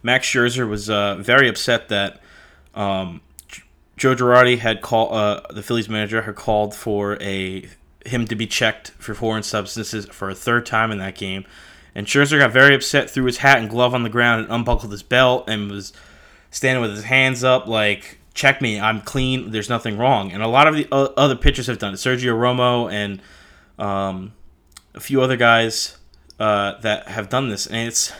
Max 0.01 0.27
Scherzer 0.27 0.67
was 0.67 0.89
uh, 0.89 1.15
very 1.15 1.47
upset 1.47 1.89
that 1.89 2.21
um, 2.75 3.21
Joe 3.95 4.15
Girardi 4.15 4.57
had 4.57 4.81
called 4.81 5.13
uh, 5.13 5.41
the 5.53 5.63
Phillies 5.63 5.87
manager 5.87 6.23
had 6.23 6.35
called 6.35 6.75
for 6.75 7.21
a 7.21 7.67
him 8.05 8.27
to 8.27 8.35
be 8.35 8.45
checked 8.45 8.89
for 8.91 9.13
foreign 9.13 9.43
substances 9.43 10.05
for 10.07 10.29
a 10.29 10.35
third 10.35 10.65
time 10.65 10.91
in 10.91 10.97
that 10.97 11.15
game, 11.15 11.45
and 11.95 12.05
Scherzer 12.05 12.39
got 12.39 12.51
very 12.51 12.75
upset, 12.75 13.09
threw 13.09 13.25
his 13.25 13.37
hat 13.37 13.59
and 13.59 13.69
glove 13.69 13.93
on 13.93 14.03
the 14.03 14.09
ground, 14.09 14.43
and 14.43 14.51
unbuckled 14.51 14.91
his 14.91 15.03
belt, 15.03 15.45
and 15.47 15.71
was 15.71 15.93
standing 16.51 16.81
with 16.81 16.91
his 16.91 17.05
hands 17.05 17.43
up 17.43 17.65
like 17.65 18.19
check 18.33 18.61
me, 18.61 18.79
I'm 18.79 19.01
clean, 19.01 19.51
there's 19.51 19.69
nothing 19.69 19.97
wrong. 19.97 20.31
And 20.31 20.41
a 20.41 20.47
lot 20.47 20.67
of 20.67 20.75
the 20.75 20.87
other 20.91 21.35
pitchers 21.35 21.67
have 21.67 21.79
done 21.79 21.93
it. 21.93 21.97
Sergio 21.97 22.33
Romo 22.33 22.91
and 22.91 23.21
um, 23.77 24.33
a 24.93 24.99
few 24.99 25.21
other 25.21 25.37
guys 25.37 25.97
uh, 26.39 26.79
that 26.81 27.07
have 27.07 27.29
done 27.29 27.49
this, 27.49 27.67
and 27.67 27.87
it's 27.87 28.11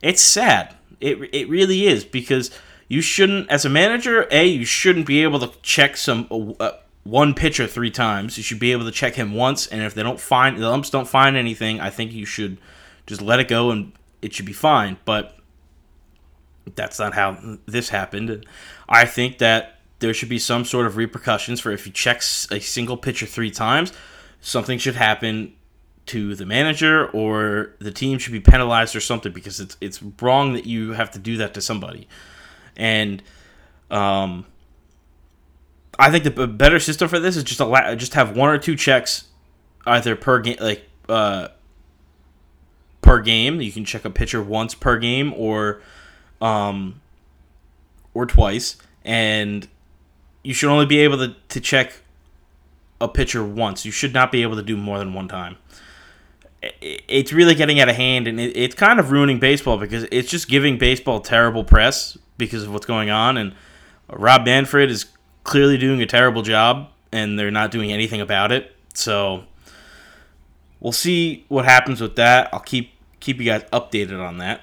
it's 0.00 0.20
sad. 0.20 0.74
It 1.00 1.18
it 1.34 1.48
really 1.48 1.86
is 1.86 2.04
because 2.04 2.50
you 2.88 3.00
shouldn't, 3.00 3.50
as 3.50 3.64
a 3.64 3.68
manager, 3.68 4.26
a 4.30 4.46
you 4.46 4.64
shouldn't 4.64 5.06
be 5.06 5.22
able 5.22 5.40
to 5.40 5.50
check 5.62 5.96
some 5.96 6.54
uh, 6.60 6.72
one 7.04 7.34
pitcher 7.34 7.66
three 7.66 7.90
times. 7.90 8.36
You 8.36 8.44
should 8.44 8.60
be 8.60 8.72
able 8.72 8.84
to 8.84 8.92
check 8.92 9.14
him 9.14 9.34
once, 9.34 9.66
and 9.66 9.82
if 9.82 9.94
they 9.94 10.02
don't 10.02 10.20
find 10.20 10.58
the 10.58 10.70
umps 10.70 10.90
don't 10.90 11.08
find 11.08 11.36
anything, 11.36 11.80
I 11.80 11.90
think 11.90 12.12
you 12.12 12.26
should 12.26 12.58
just 13.06 13.20
let 13.20 13.40
it 13.40 13.48
go 13.48 13.70
and 13.70 13.92
it 14.20 14.32
should 14.32 14.46
be 14.46 14.52
fine. 14.52 14.96
But 15.04 15.36
that's 16.74 16.98
not 16.98 17.14
how 17.14 17.58
this 17.66 17.88
happened. 17.88 18.46
I 18.88 19.04
think 19.04 19.38
that 19.38 19.78
there 19.98 20.12
should 20.12 20.28
be 20.28 20.38
some 20.38 20.64
sort 20.64 20.86
of 20.86 20.96
repercussions 20.96 21.60
for 21.60 21.70
if 21.70 21.86
you 21.86 21.92
check 21.92 22.18
a 22.50 22.60
single 22.60 22.96
pitcher 22.96 23.26
three 23.26 23.50
times, 23.50 23.92
something 24.40 24.78
should 24.78 24.96
happen 24.96 25.54
to 26.06 26.34
the 26.34 26.44
manager 26.44 27.06
or 27.10 27.74
the 27.78 27.92
team 27.92 28.18
should 28.18 28.32
be 28.32 28.40
penalized 28.40 28.96
or 28.96 29.00
something 29.00 29.32
because 29.32 29.60
it's 29.60 29.76
it's 29.80 30.02
wrong 30.20 30.52
that 30.54 30.66
you 30.66 30.92
have 30.92 31.10
to 31.12 31.18
do 31.18 31.36
that 31.36 31.54
to 31.54 31.60
somebody. 31.60 32.08
And 32.76 33.22
um, 33.90 34.46
I 35.98 36.10
think 36.10 36.24
the 36.24 36.48
better 36.48 36.80
system 36.80 37.08
for 37.08 37.20
this 37.20 37.36
is 37.36 37.44
just 37.44 37.60
allow, 37.60 37.94
just 37.94 38.14
have 38.14 38.36
one 38.36 38.48
or 38.48 38.58
two 38.58 38.74
checks 38.74 39.28
either 39.86 40.16
per 40.16 40.40
game 40.40 40.56
like 40.60 40.88
uh, 41.08 41.48
per 43.00 43.20
game. 43.20 43.60
You 43.60 43.70
can 43.70 43.84
check 43.84 44.04
a 44.04 44.10
pitcher 44.10 44.42
once 44.42 44.74
per 44.74 44.98
game 44.98 45.32
or 45.36 45.82
um, 46.42 47.00
or 48.12 48.26
twice, 48.26 48.76
and 49.04 49.66
you 50.42 50.52
should 50.52 50.68
only 50.68 50.84
be 50.84 50.98
able 50.98 51.16
to, 51.16 51.34
to 51.48 51.60
check 51.60 52.02
a 53.00 53.08
pitcher 53.08 53.42
once. 53.44 53.86
You 53.86 53.92
should 53.92 54.12
not 54.12 54.30
be 54.30 54.42
able 54.42 54.56
to 54.56 54.62
do 54.62 54.76
more 54.76 54.98
than 54.98 55.14
one 55.14 55.28
time. 55.28 55.56
It's 56.80 57.32
really 57.32 57.54
getting 57.54 57.80
out 57.80 57.88
of 57.88 57.96
hand, 57.96 58.28
and 58.28 58.38
it's 58.38 58.74
kind 58.74 59.00
of 59.00 59.10
ruining 59.10 59.38
baseball 59.38 59.78
because 59.78 60.06
it's 60.12 60.30
just 60.30 60.48
giving 60.48 60.78
baseball 60.78 61.20
terrible 61.20 61.64
press 61.64 62.18
because 62.36 62.64
of 62.64 62.72
what's 62.72 62.86
going 62.86 63.10
on. 63.10 63.36
And 63.36 63.54
Rob 64.08 64.44
Manfred 64.44 64.90
is 64.90 65.06
clearly 65.44 65.78
doing 65.78 66.02
a 66.02 66.06
terrible 66.06 66.42
job, 66.42 66.88
and 67.10 67.38
they're 67.38 67.50
not 67.50 67.70
doing 67.70 67.90
anything 67.90 68.20
about 68.20 68.52
it. 68.52 68.76
So 68.94 69.44
we'll 70.78 70.92
see 70.92 71.44
what 71.48 71.64
happens 71.64 72.00
with 72.00 72.16
that. 72.16 72.48
I'll 72.52 72.60
keep 72.60 72.90
keep 73.18 73.38
you 73.38 73.44
guys 73.44 73.62
updated 73.72 74.24
on 74.24 74.38
that. 74.38 74.60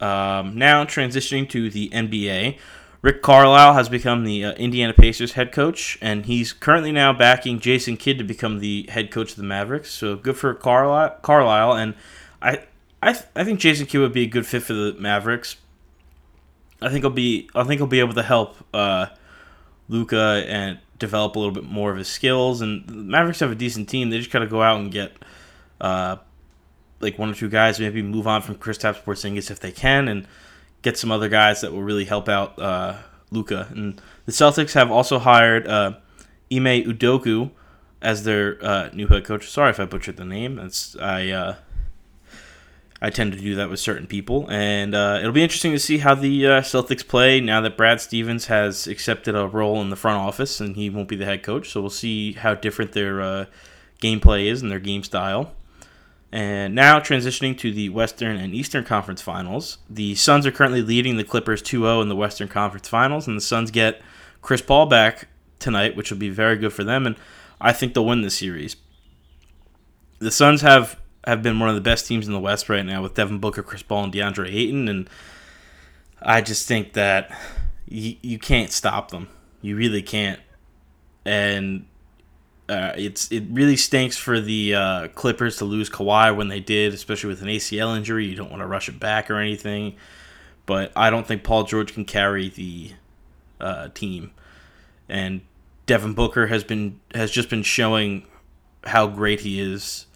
Um, 0.00 0.56
now 0.56 0.84
transitioning 0.84 1.48
to 1.50 1.70
the 1.70 1.88
NBA, 1.90 2.58
Rick 3.02 3.20
Carlisle 3.22 3.74
has 3.74 3.88
become 3.88 4.24
the 4.24 4.44
uh, 4.46 4.52
Indiana 4.52 4.94
Pacers 4.94 5.32
head 5.32 5.52
coach, 5.52 5.98
and 6.00 6.24
he's 6.26 6.52
currently 6.54 6.90
now 6.90 7.12
backing 7.12 7.60
Jason 7.60 7.96
Kidd 7.96 8.16
to 8.18 8.24
become 8.24 8.60
the 8.60 8.86
head 8.88 9.10
coach 9.10 9.32
of 9.32 9.36
the 9.36 9.42
Mavericks. 9.42 9.90
So 9.90 10.16
good 10.16 10.36
for 10.36 10.54
Carlisle. 10.54 11.18
Carlisle 11.22 11.74
and 11.74 11.94
I, 12.40 12.64
I, 13.02 13.12
th- 13.12 13.26
I 13.36 13.44
think 13.44 13.60
Jason 13.60 13.86
Kidd 13.86 14.00
would 14.00 14.14
be 14.14 14.22
a 14.22 14.26
good 14.26 14.46
fit 14.46 14.62
for 14.62 14.72
the 14.72 14.96
Mavericks. 14.98 15.56
I 16.80 16.88
think 16.88 17.02
he'll 17.02 17.10
be, 17.10 17.48
I 17.54 17.64
think 17.64 17.78
he'll 17.78 17.86
be 17.86 18.00
able 18.00 18.14
to 18.14 18.22
help 18.22 18.56
uh, 18.72 19.06
Luka 19.88 20.44
and 20.48 20.78
develop 20.98 21.36
a 21.36 21.38
little 21.38 21.54
bit 21.54 21.64
more 21.64 21.90
of 21.90 21.98
his 21.98 22.08
skills. 22.08 22.62
And 22.62 22.86
the 22.86 22.94
Mavericks 22.94 23.40
have 23.40 23.52
a 23.52 23.54
decent 23.54 23.88
team. 23.88 24.10
They 24.10 24.18
just 24.18 24.30
gotta 24.30 24.46
go 24.46 24.62
out 24.62 24.80
and 24.80 24.90
get. 24.90 25.12
Uh, 25.80 26.16
like 27.04 27.18
one 27.18 27.30
or 27.30 27.34
two 27.34 27.48
guys, 27.48 27.78
maybe 27.78 28.02
move 28.02 28.26
on 28.26 28.42
from 28.42 28.56
Kristaps 28.56 29.02
Porzingis 29.02 29.50
if 29.50 29.60
they 29.60 29.70
can, 29.70 30.08
and 30.08 30.26
get 30.82 30.98
some 30.98 31.12
other 31.12 31.28
guys 31.28 31.60
that 31.60 31.72
will 31.72 31.82
really 31.82 32.04
help 32.04 32.28
out 32.28 32.58
uh, 32.58 32.96
Luka. 33.30 33.68
And 33.70 34.00
the 34.26 34.32
Celtics 34.32 34.72
have 34.74 34.90
also 34.90 35.18
hired 35.18 35.68
uh, 35.68 35.92
Ime 36.52 36.82
Udoka 36.84 37.50
as 38.02 38.24
their 38.24 38.58
uh, 38.64 38.90
new 38.92 39.06
head 39.06 39.24
coach. 39.24 39.48
Sorry 39.48 39.70
if 39.70 39.78
I 39.78 39.84
butchered 39.84 40.16
the 40.16 40.24
name. 40.24 40.56
That's 40.56 40.96
I. 40.96 41.30
Uh, 41.30 41.54
I 43.02 43.10
tend 43.10 43.32
to 43.34 43.38
do 43.38 43.54
that 43.56 43.68
with 43.68 43.80
certain 43.80 44.06
people, 44.06 44.50
and 44.50 44.94
uh, 44.94 45.18
it'll 45.20 45.32
be 45.32 45.42
interesting 45.42 45.72
to 45.72 45.78
see 45.78 45.98
how 45.98 46.14
the 46.14 46.46
uh, 46.46 46.60
Celtics 46.62 47.06
play 47.06 47.38
now 47.38 47.60
that 47.60 47.76
Brad 47.76 48.00
Stevens 48.00 48.46
has 48.46 48.86
accepted 48.86 49.34
a 49.34 49.46
role 49.46 49.82
in 49.82 49.90
the 49.90 49.96
front 49.96 50.16
office 50.16 50.58
and 50.58 50.74
he 50.74 50.88
won't 50.88 51.08
be 51.08 51.16
the 51.16 51.26
head 51.26 51.42
coach. 51.42 51.68
So 51.68 51.82
we'll 51.82 51.90
see 51.90 52.32
how 52.32 52.54
different 52.54 52.92
their 52.92 53.20
uh, 53.20 53.44
gameplay 54.00 54.46
is 54.46 54.62
and 54.62 54.70
their 54.70 54.78
game 54.78 55.02
style. 55.02 55.52
And 56.34 56.74
now 56.74 56.98
transitioning 56.98 57.56
to 57.58 57.70
the 57.72 57.90
Western 57.90 58.36
and 58.36 58.52
Eastern 58.52 58.82
Conference 58.82 59.22
Finals. 59.22 59.78
The 59.88 60.16
Suns 60.16 60.44
are 60.44 60.50
currently 60.50 60.82
leading 60.82 61.16
the 61.16 61.22
Clippers 61.22 61.62
2 61.62 61.82
0 61.82 62.00
in 62.00 62.08
the 62.08 62.16
Western 62.16 62.48
Conference 62.48 62.88
Finals, 62.88 63.28
and 63.28 63.36
the 63.36 63.40
Suns 63.40 63.70
get 63.70 64.02
Chris 64.42 64.60
Paul 64.60 64.86
back 64.86 65.28
tonight, 65.60 65.94
which 65.94 66.10
will 66.10 66.18
be 66.18 66.30
very 66.30 66.56
good 66.56 66.72
for 66.72 66.82
them, 66.82 67.06
and 67.06 67.14
I 67.60 67.72
think 67.72 67.94
they'll 67.94 68.04
win 68.04 68.22
this 68.22 68.36
series. 68.36 68.74
The 70.18 70.32
Suns 70.32 70.62
have, 70.62 70.98
have 71.24 71.40
been 71.40 71.60
one 71.60 71.68
of 71.68 71.76
the 71.76 71.80
best 71.80 72.08
teams 72.08 72.26
in 72.26 72.32
the 72.32 72.40
West 72.40 72.68
right 72.68 72.84
now 72.84 73.00
with 73.00 73.14
Devin 73.14 73.38
Booker, 73.38 73.62
Chris 73.62 73.84
Paul, 73.84 74.02
and 74.02 74.12
DeAndre 74.12 74.52
Ayton, 74.52 74.88
and 74.88 75.08
I 76.20 76.40
just 76.40 76.66
think 76.66 76.94
that 76.94 77.30
you, 77.86 78.16
you 78.22 78.40
can't 78.40 78.72
stop 78.72 79.12
them. 79.12 79.28
You 79.62 79.76
really 79.76 80.02
can't. 80.02 80.40
And 81.24 81.86
uh, 82.68 82.92
it's 82.96 83.30
it 83.30 83.44
really 83.50 83.76
stinks 83.76 84.16
for 84.16 84.40
the 84.40 84.74
uh, 84.74 85.08
Clippers 85.08 85.58
to 85.58 85.64
lose 85.64 85.90
Kawhi 85.90 86.34
when 86.34 86.48
they 86.48 86.60
did, 86.60 86.94
especially 86.94 87.28
with 87.28 87.42
an 87.42 87.48
ACL 87.48 87.96
injury. 87.96 88.26
You 88.26 88.36
don't 88.36 88.50
want 88.50 88.62
to 88.62 88.66
rush 88.66 88.88
it 88.88 88.98
back 88.98 89.30
or 89.30 89.36
anything, 89.36 89.96
but 90.64 90.90
I 90.96 91.10
don't 91.10 91.26
think 91.26 91.44
Paul 91.44 91.64
George 91.64 91.92
can 91.92 92.04
carry 92.04 92.48
the 92.48 92.92
uh, 93.60 93.88
team. 93.88 94.30
And 95.08 95.42
Devin 95.84 96.14
Booker 96.14 96.46
has 96.46 96.64
been 96.64 97.00
has 97.14 97.30
just 97.30 97.50
been 97.50 97.62
showing 97.62 98.26
how 98.84 99.08
great 99.08 99.40
he 99.40 99.60
is, 99.60 100.06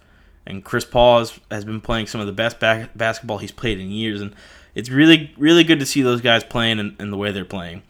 and 0.47 0.63
Chris 0.63 0.85
Paul 0.85 1.19
has, 1.19 1.39
has 1.51 1.65
been 1.65 1.81
playing 1.81 2.07
some 2.07 2.19
of 2.19 2.25
the 2.25 2.33
best 2.33 2.59
back, 2.59 2.97
basketball 2.97 3.37
he's 3.37 3.51
played 3.51 3.79
in 3.79 3.91
years, 3.91 4.21
and 4.21 4.33
it's 4.73 4.89
really 4.89 5.35
really 5.37 5.63
good 5.63 5.79
to 5.79 5.85
see 5.85 6.01
those 6.01 6.21
guys 6.21 6.43
playing 6.43 6.79
and, 6.79 6.95
and 6.99 7.13
the 7.13 7.17
way 7.17 7.31
they're 7.31 7.45
playing. 7.45 7.83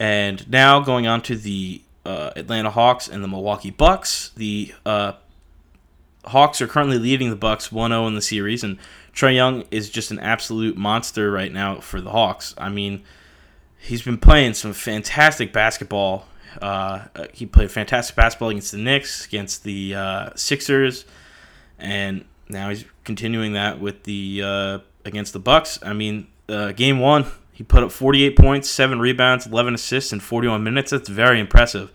And 0.00 0.50
now 0.50 0.80
going 0.80 1.06
on 1.06 1.22
to 1.22 1.36
the 1.36 1.80
uh, 2.04 2.30
Atlanta 2.36 2.70
Hawks 2.70 3.08
and 3.08 3.22
the 3.22 3.28
Milwaukee 3.28 3.70
Bucks. 3.70 4.30
The 4.36 4.74
uh, 4.84 5.12
Hawks 6.26 6.60
are 6.60 6.66
currently 6.66 6.98
leading 6.98 7.30
the 7.30 7.36
Bucks 7.36 7.68
1-0 7.68 8.06
in 8.06 8.14
the 8.14 8.22
series, 8.22 8.64
and 8.64 8.78
Trae 9.14 9.34
Young 9.34 9.64
is 9.70 9.90
just 9.90 10.10
an 10.10 10.18
absolute 10.18 10.76
monster 10.76 11.30
right 11.30 11.52
now 11.52 11.80
for 11.80 12.00
the 12.00 12.10
Hawks. 12.10 12.54
I 12.58 12.68
mean, 12.68 13.02
he's 13.78 14.02
been 14.02 14.18
playing 14.18 14.54
some 14.54 14.72
fantastic 14.72 15.52
basketball. 15.52 16.26
Uh, 16.60 17.06
he 17.32 17.46
played 17.46 17.70
fantastic 17.70 18.16
basketball 18.16 18.50
against 18.50 18.72
the 18.72 18.78
Knicks, 18.78 19.26
against 19.26 19.64
the 19.64 19.94
uh, 19.94 20.30
Sixers, 20.34 21.04
and 21.78 22.24
now 22.48 22.70
he's 22.70 22.84
continuing 23.04 23.54
that 23.54 23.80
with 23.80 24.04
the 24.04 24.42
uh, 24.42 24.78
against 25.04 25.32
the 25.32 25.38
Bucks. 25.38 25.78
I 25.82 25.92
mean, 25.92 26.28
uh, 26.48 26.72
game 26.72 27.00
one, 27.00 27.26
he 27.54 27.62
put 27.62 27.84
up 27.84 27.92
48 27.92 28.36
points, 28.36 28.68
7 28.68 28.98
rebounds, 28.98 29.46
11 29.46 29.74
assists 29.74 30.12
in 30.12 30.18
41 30.18 30.64
minutes. 30.64 30.90
That's 30.90 31.08
very 31.08 31.38
impressive. 31.38 31.92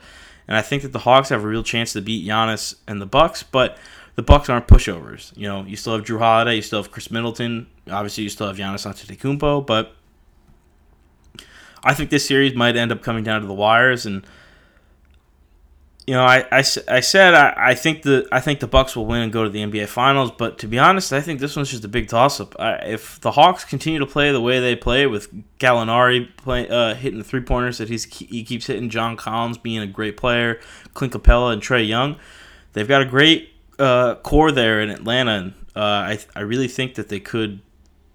And 0.48 0.56
I 0.56 0.62
think 0.62 0.84
that 0.84 0.94
the 0.94 1.00
Hawks 1.00 1.30
have 1.30 1.44
a 1.44 1.48
real 1.48 1.63
chance 1.63 1.94
to 1.94 2.01
beat 2.01 2.25
Giannis 2.25 2.75
and 2.88 3.01
the 3.01 3.06
Bucks, 3.06 3.44
but 3.44 3.78
the 4.16 4.24
Bucks 4.24 4.50
aren't 4.50 4.68
pushovers. 4.68 5.36
You 5.38 5.48
know, 5.48 5.66
you 5.66 5.75
still 5.75 5.96
have 5.96 6.06
Jrue 6.06 6.18
Holiday, 6.18 6.56
you 6.56 6.62
still 6.62 6.82
have 6.82 6.92
Khris 6.92 7.12
Middleton, 7.12 7.68
obviously 7.92 8.24
you 8.24 8.30
still 8.30 8.48
have 8.48 8.56
Giannis 8.56 8.88
Antetokounmpo, 8.88 9.68
but 9.68 9.96
I 11.84 11.94
think 11.94 12.10
this 12.10 12.25
series 12.25 12.56
might 12.56 12.78
end 12.78 12.94
up 12.94 13.04
coming 13.04 13.25
down 13.25 13.42
to 13.42 13.48
the 13.48 13.54
wires 13.54 14.06
and 14.06 14.25
you 16.10 16.16
know, 16.16 16.25
I, 16.25 16.39
I, 16.51 16.63
I 16.88 17.01
said 17.01 17.36
I, 17.36 17.54
I 17.56 17.75
think 17.75 18.01
the 18.01 18.28
I 18.32 18.39
think 18.39 18.62
the 18.62 18.68
Bucks 18.68 18.96
will 18.96 19.06
win 19.06 19.22
and 19.22 19.32
go 19.32 19.44
to 19.44 19.50
the 19.51 19.60
NBA 19.60 19.88
Finals, 19.89 20.32
but 20.32 20.58
to 20.58 20.68
be 20.68 20.80
honest, 20.80 21.13
I 21.13 21.22
think 21.22 21.39
this 21.39 21.56
one's 21.56 21.70
just 21.70 21.86
a 21.86 21.88
big 21.88 22.08
toss 22.08 22.39
up. 22.39 22.56
If 22.60 23.22
the 23.22 23.30
Hawks 23.30 23.63
continue 23.63 24.00
to 24.00 24.08
play 24.08 24.32
the 24.32 24.42
way 24.42 24.60
they 24.60 24.75
play 24.75 25.06
with 25.06 25.32
Gallinari 25.60 26.36
play, 26.36 26.68
uh, 26.68 26.96
hitting 26.96 27.20
the 27.20 27.24
three 27.24 27.42
pointers 27.42 27.78
that 27.78 27.89
he's 27.89 28.06
he 28.06 28.44
keeps 28.44 28.66
hitting, 28.66 28.89
John 28.89 29.18
Collins 29.18 29.60
being 29.60 29.84
a 29.84 29.86
great 29.86 30.18
player, 30.18 30.60
Clint 30.96 31.13
Capela 31.13 31.54
and 31.54 31.62
Trae 31.62 31.88
Young, 31.88 32.16
they've 32.74 32.88
got 32.88 33.04
a 33.04 33.06
great 33.06 33.54
uh, 33.78 34.16
core 34.16 34.51
there 34.51 34.82
in 34.82 34.89
Atlanta, 34.89 35.34
and 35.34 35.54
uh, 35.75 35.80
I 35.80 36.20
I 36.36 36.39
really 36.39 36.68
think 36.68 36.96
that 36.96 37.10
they 37.10 37.20
could 37.20 37.62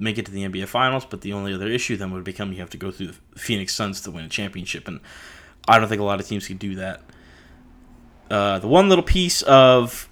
make 0.01 0.19
it 0.19 0.27
to 0.27 0.33
the 0.33 0.43
NBA 0.43 0.67
Finals. 0.67 1.05
But 1.05 1.21
the 1.21 1.33
only 1.33 1.55
other 1.55 1.69
issue 1.69 1.97
then 1.97 2.11
would 2.11 2.25
become 2.25 2.53
you 2.53 2.59
have 2.59 2.71
to 2.71 2.77
go 2.77 2.91
through 2.91 3.13
the 3.13 3.39
Phoenix 3.39 3.73
Suns 3.73 4.01
to 4.01 4.11
win 4.11 4.25
a 4.25 4.29
championship, 4.29 4.89
and 4.89 4.99
I 5.69 5.79
don't 5.79 5.89
think 5.89 6.01
a 6.01 6.05
lot 6.05 6.19
of 6.19 6.27
teams 6.27 6.49
can 6.49 6.57
do 6.57 6.75
that. 6.75 7.01
Uh, 8.35 8.59
the 8.59 8.67
one 8.67 8.89
little 8.89 9.05
piece 9.05 9.43
of 9.43 10.09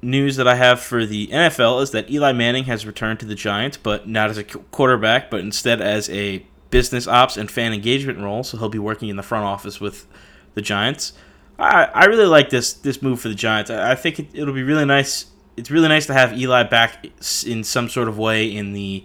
news 0.00 0.36
that 0.36 0.48
I 0.48 0.54
have 0.54 0.80
for 0.80 1.04
the 1.04 1.26
NFL 1.26 1.82
is 1.82 1.90
that 1.90 2.10
Eli 2.10 2.32
Manning 2.32 2.64
has 2.64 2.86
returned 2.86 3.20
to 3.20 3.26
the 3.26 3.34
Giants, 3.34 3.76
but 3.76 4.08
not 4.08 4.30
as 4.30 4.38
a 4.38 4.44
quarterback, 4.44 5.30
but 5.30 5.40
instead 5.40 5.82
as 5.82 6.08
a 6.08 6.46
business 6.70 7.06
ops 7.06 7.36
and 7.36 7.50
fan 7.50 7.74
engagement 7.74 8.20
role. 8.20 8.42
So 8.42 8.56
he'll 8.56 8.70
be 8.70 8.78
working 8.78 9.10
in 9.10 9.16
the 9.16 9.22
front 9.22 9.44
office 9.44 9.82
with 9.82 10.06
the 10.54 10.62
Giants. 10.62 11.12
I, 11.58 11.90
I 11.92 12.04
really 12.06 12.24
like 12.24 12.48
this 12.48 12.72
this 12.72 13.02
move 13.02 13.20
for 13.20 13.28
the 13.28 13.34
Giants. 13.34 13.70
I, 13.70 13.92
I 13.92 13.94
think 13.96 14.18
it, 14.18 14.28
it'll 14.32 14.54
be 14.54 14.62
really 14.62 14.86
nice. 14.86 15.26
It's 15.58 15.70
really 15.70 15.88
nice 15.88 16.06
to 16.06 16.14
have 16.14 16.38
Eli 16.38 16.62
back 16.62 17.04
in 17.44 17.62
some 17.64 17.90
sort 17.90 18.08
of 18.08 18.16
way 18.16 18.46
in 18.46 18.72
the 18.72 19.04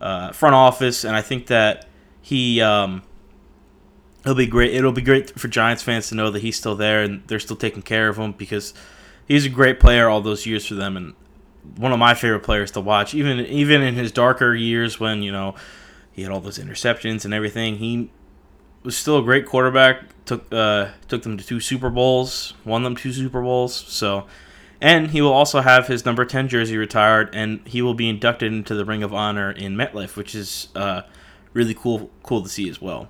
uh, 0.00 0.32
front 0.32 0.56
office, 0.56 1.04
and 1.04 1.14
I 1.14 1.22
think 1.22 1.46
that 1.46 1.86
he 2.20 2.60
um, 2.60 3.04
it'll 4.22 4.34
be 4.34 4.46
great. 4.46 4.74
It'll 4.74 4.92
be 4.92 5.02
great 5.02 5.38
for 5.38 5.48
Giants 5.48 5.82
fans 5.82 6.08
to 6.08 6.14
know 6.14 6.30
that 6.30 6.40
he's 6.40 6.56
still 6.56 6.74
there 6.74 7.02
and 7.02 7.22
they're 7.26 7.40
still 7.40 7.56
taking 7.56 7.82
care 7.82 8.08
of 8.08 8.18
him 8.18 8.32
because 8.32 8.74
he's 9.26 9.46
a 9.46 9.50
great 9.50 9.80
player 9.80 10.08
all 10.08 10.20
those 10.20 10.46
years 10.46 10.66
for 10.66 10.74
them 10.74 10.96
and 10.96 11.14
one 11.76 11.92
of 11.92 11.98
my 11.98 12.14
favorite 12.14 12.42
players 12.42 12.70
to 12.72 12.80
watch. 12.80 13.14
Even 13.14 13.40
even 13.40 13.82
in 13.82 13.94
his 13.94 14.12
darker 14.12 14.54
years 14.54 14.98
when 14.98 15.22
you 15.22 15.32
know 15.32 15.54
he 16.12 16.22
had 16.22 16.32
all 16.32 16.40
those 16.40 16.58
interceptions 16.58 17.24
and 17.24 17.32
everything, 17.32 17.76
he 17.76 18.10
was 18.82 18.96
still 18.96 19.18
a 19.18 19.22
great 19.22 19.46
quarterback. 19.46 20.04
Took 20.24 20.52
uh, 20.52 20.88
took 21.08 21.22
them 21.22 21.36
to 21.38 21.44
two 21.44 21.60
Super 21.60 21.90
Bowls, 21.90 22.54
won 22.64 22.82
them 22.82 22.96
two 22.96 23.12
Super 23.12 23.40
Bowls. 23.40 23.74
So, 23.74 24.26
and 24.80 25.10
he 25.10 25.20
will 25.20 25.32
also 25.32 25.60
have 25.60 25.86
his 25.86 26.04
number 26.04 26.24
ten 26.24 26.48
jersey 26.48 26.76
retired, 26.76 27.30
and 27.32 27.66
he 27.66 27.82
will 27.82 27.94
be 27.94 28.08
inducted 28.08 28.52
into 28.52 28.74
the 28.74 28.84
Ring 28.84 29.02
of 29.02 29.14
Honor 29.14 29.50
in 29.50 29.74
MetLife, 29.74 30.16
which 30.16 30.34
is 30.34 30.68
uh, 30.74 31.02
really 31.52 31.74
cool 31.74 32.10
cool 32.22 32.42
to 32.42 32.48
see 32.48 32.68
as 32.68 32.80
well. 32.80 33.08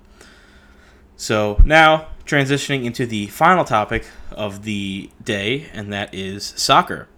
So 1.19 1.61
now 1.65 2.07
transitioning 2.25 2.85
into 2.85 3.05
the 3.05 3.27
final 3.27 3.65
topic 3.65 4.05
of 4.31 4.63
the 4.63 5.09
day, 5.21 5.65
and 5.73 5.91
that 5.91 6.13
is 6.13 6.45
soccer. 6.55 7.09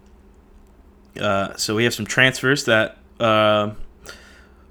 Uh, 1.18 1.56
so 1.56 1.76
we 1.76 1.84
have 1.84 1.94
some 1.94 2.04
transfers 2.04 2.64
that 2.64 2.98
uh, 3.20 3.70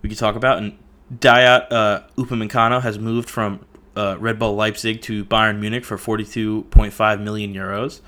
we 0.01 0.09
could 0.09 0.17
talk 0.17 0.35
about, 0.35 0.57
and 0.57 0.77
Dayot 1.15 1.71
uh, 1.71 2.01
Upamecano 2.17 2.81
has 2.81 3.00
moved 3.00 3.29
from 3.29 3.65
uh, 3.95 4.17
Red 4.19 4.38
Bull 4.38 4.53
Leipzig 4.53 5.01
to 5.03 5.23
Bayern 5.23 5.59
Munich 5.59 5.85
for 5.85 5.95
42.5 5.95 7.21
million 7.21 7.53
euros. 7.53 8.01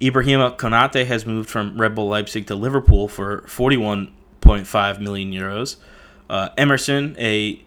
Ibrahima 0.00 0.56
Konate 0.56 1.04
has 1.06 1.26
moved 1.26 1.50
from 1.50 1.80
Red 1.80 1.96
Bull 1.96 2.06
Leipzig 2.06 2.46
to 2.46 2.54
Liverpool 2.54 3.08
for 3.08 3.40
41.5 3.48 5.00
million 5.00 5.32
euros. 5.32 5.78
Uh, 6.30 6.50
Emerson, 6.56 7.16
a 7.18 7.64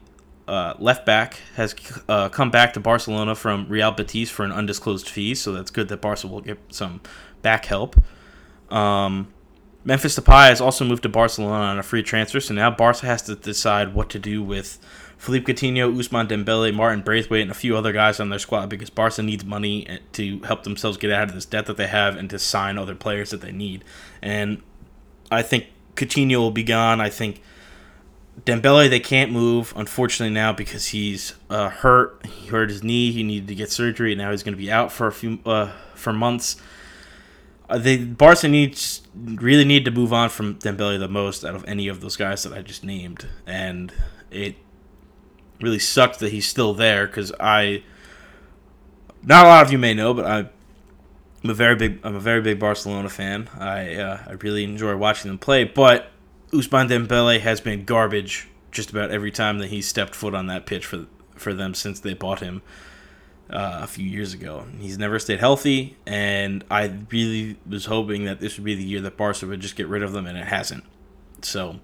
uh, 0.47 0.73
left 0.79 1.05
back, 1.05 1.39
has 1.55 1.75
uh, 2.07 2.29
come 2.29 2.49
back 2.49 2.73
to 2.73 2.79
Barcelona 2.79 3.35
from 3.35 3.67
Real 3.67 3.91
Betis 3.91 4.29
for 4.29 4.43
an 4.43 4.51
undisclosed 4.51 5.09
fee, 5.09 5.35
so 5.35 5.51
that's 5.51 5.71
good 5.71 5.87
that 5.89 6.01
Barca 6.01 6.27
will 6.27 6.41
get 6.41 6.59
some 6.69 7.01
back 7.41 7.65
help. 7.65 7.95
Um, 8.69 9.33
Memphis 9.83 10.19
Depay 10.19 10.49
has 10.49 10.59
also 10.59 10.83
moved 10.83 11.03
to 11.03 11.09
Barcelona 11.09 11.65
on 11.65 11.79
a 11.79 11.83
free 11.83 12.03
transfer, 12.03 12.39
so 12.39 12.53
now 12.53 12.69
Barca 12.69 13.05
has 13.05 13.21
to 13.23 13.35
decide 13.35 13.93
what 13.93 14.09
to 14.09 14.19
do 14.19 14.43
with 14.43 14.79
Philippe 15.17 15.51
Coutinho, 15.51 15.95
Ousmane 15.95 16.27
Dembele, 16.27 16.73
Martin 16.73 17.01
Braithwaite, 17.01 17.41
and 17.41 17.51
a 17.51 17.55
few 17.55 17.75
other 17.75 17.91
guys 17.91 18.19
on 18.19 18.29
their 18.29 18.39
squad 18.39 18.69
because 18.69 18.89
Barca 18.89 19.23
needs 19.23 19.43
money 19.43 19.99
to 20.13 20.39
help 20.41 20.63
themselves 20.63 20.97
get 20.97 21.11
out 21.11 21.29
of 21.29 21.35
this 21.35 21.45
debt 21.45 21.65
that 21.65 21.77
they 21.77 21.87
have 21.87 22.15
and 22.15 22.29
to 22.29 22.37
sign 22.37 22.77
other 22.77 22.95
players 22.95 23.31
that 23.31 23.41
they 23.41 23.51
need. 23.51 23.83
And 24.21 24.61
I 25.31 25.41
think 25.41 25.67
Coutinho 25.95 26.37
will 26.37 26.51
be 26.51 26.63
gone. 26.63 27.01
I 27.01 27.09
think 27.09 27.41
Dembele 28.45 28.89
they 28.89 28.99
can't 28.99 29.31
move 29.31 29.73
unfortunately 29.75 30.33
now 30.33 30.53
because 30.53 30.87
he's 30.87 31.33
uh, 31.49 31.69
hurt. 31.69 32.25
He 32.25 32.47
hurt 32.47 32.69
his 32.69 32.83
knee. 32.83 33.11
He 33.11 33.23
needed 33.23 33.47
to 33.47 33.55
get 33.55 33.71
surgery, 33.71 34.11
and 34.13 34.19
now 34.19 34.31
he's 34.31 34.43
going 34.43 34.53
to 34.53 34.61
be 34.61 34.71
out 34.71 34.91
for 34.91 35.07
a 35.07 35.11
few 35.11 35.39
uh, 35.45 35.71
for 35.95 36.13
months. 36.13 36.57
Uh, 37.69 37.77
they 37.77 37.97
Barca 37.97 38.47
needs 38.47 39.01
really 39.15 39.65
need 39.65 39.85
to 39.85 39.91
move 39.91 40.13
on 40.13 40.29
from 40.29 40.55
Dembele 40.55 40.99
the 40.99 41.07
most 41.07 41.43
out 41.43 41.55
of 41.55 41.65
any 41.65 41.87
of 41.87 42.01
those 42.01 42.15
guys 42.15 42.43
that 42.43 42.53
I 42.53 42.61
just 42.61 42.83
named, 42.83 43.27
and 43.45 43.91
it 44.29 44.55
really 45.59 45.79
sucked 45.79 46.19
that 46.19 46.31
he's 46.31 46.47
still 46.47 46.73
there 46.73 47.07
because 47.07 47.31
I. 47.39 47.83
Not 49.23 49.45
a 49.45 49.49
lot 49.49 49.65
of 49.65 49.71
you 49.71 49.79
may 49.79 49.93
know, 49.93 50.13
but 50.13 50.25
I, 50.25 50.37
I'm 51.43 51.49
a 51.49 51.53
very 51.53 51.75
big 51.75 51.99
I'm 52.03 52.15
a 52.15 52.19
very 52.19 52.41
big 52.41 52.59
Barcelona 52.59 53.09
fan. 53.09 53.49
I 53.59 53.95
uh, 53.95 54.23
I 54.27 54.31
really 54.33 54.63
enjoy 54.63 54.95
watching 54.95 55.29
them 55.29 55.39
play, 55.39 55.63
but 55.63 56.11
Ousmane 56.51 56.89
Dembele 56.89 57.39
has 57.41 57.59
been 57.59 57.83
garbage 57.83 58.47
just 58.71 58.89
about 58.89 59.11
every 59.11 59.31
time 59.31 59.59
that 59.59 59.67
he 59.67 59.81
stepped 59.81 60.15
foot 60.15 60.33
on 60.33 60.47
that 60.47 60.65
pitch 60.65 60.85
for 60.85 61.07
for 61.35 61.53
them 61.53 61.73
since 61.73 61.99
they 61.99 62.13
bought 62.13 62.39
him 62.39 62.61
uh, 63.49 63.79
a 63.83 63.87
few 63.87 64.05
years 64.05 64.33
ago. 64.33 64.65
He's 64.79 64.97
never 64.97 65.19
stayed 65.19 65.39
healthy, 65.39 65.95
and 66.05 66.63
I 66.69 66.91
really 67.11 67.57
was 67.67 67.85
hoping 67.85 68.25
that 68.25 68.39
this 68.39 68.57
would 68.57 68.65
be 68.65 68.75
the 68.75 68.83
year 68.83 69.01
that 69.01 69.17
Barca 69.17 69.45
would 69.45 69.59
just 69.59 69.75
get 69.75 69.87
rid 69.87 70.03
of 70.03 70.13
them, 70.13 70.25
and 70.25 70.37
it 70.37 70.47
hasn't. 70.47 70.83
So, 71.41 71.79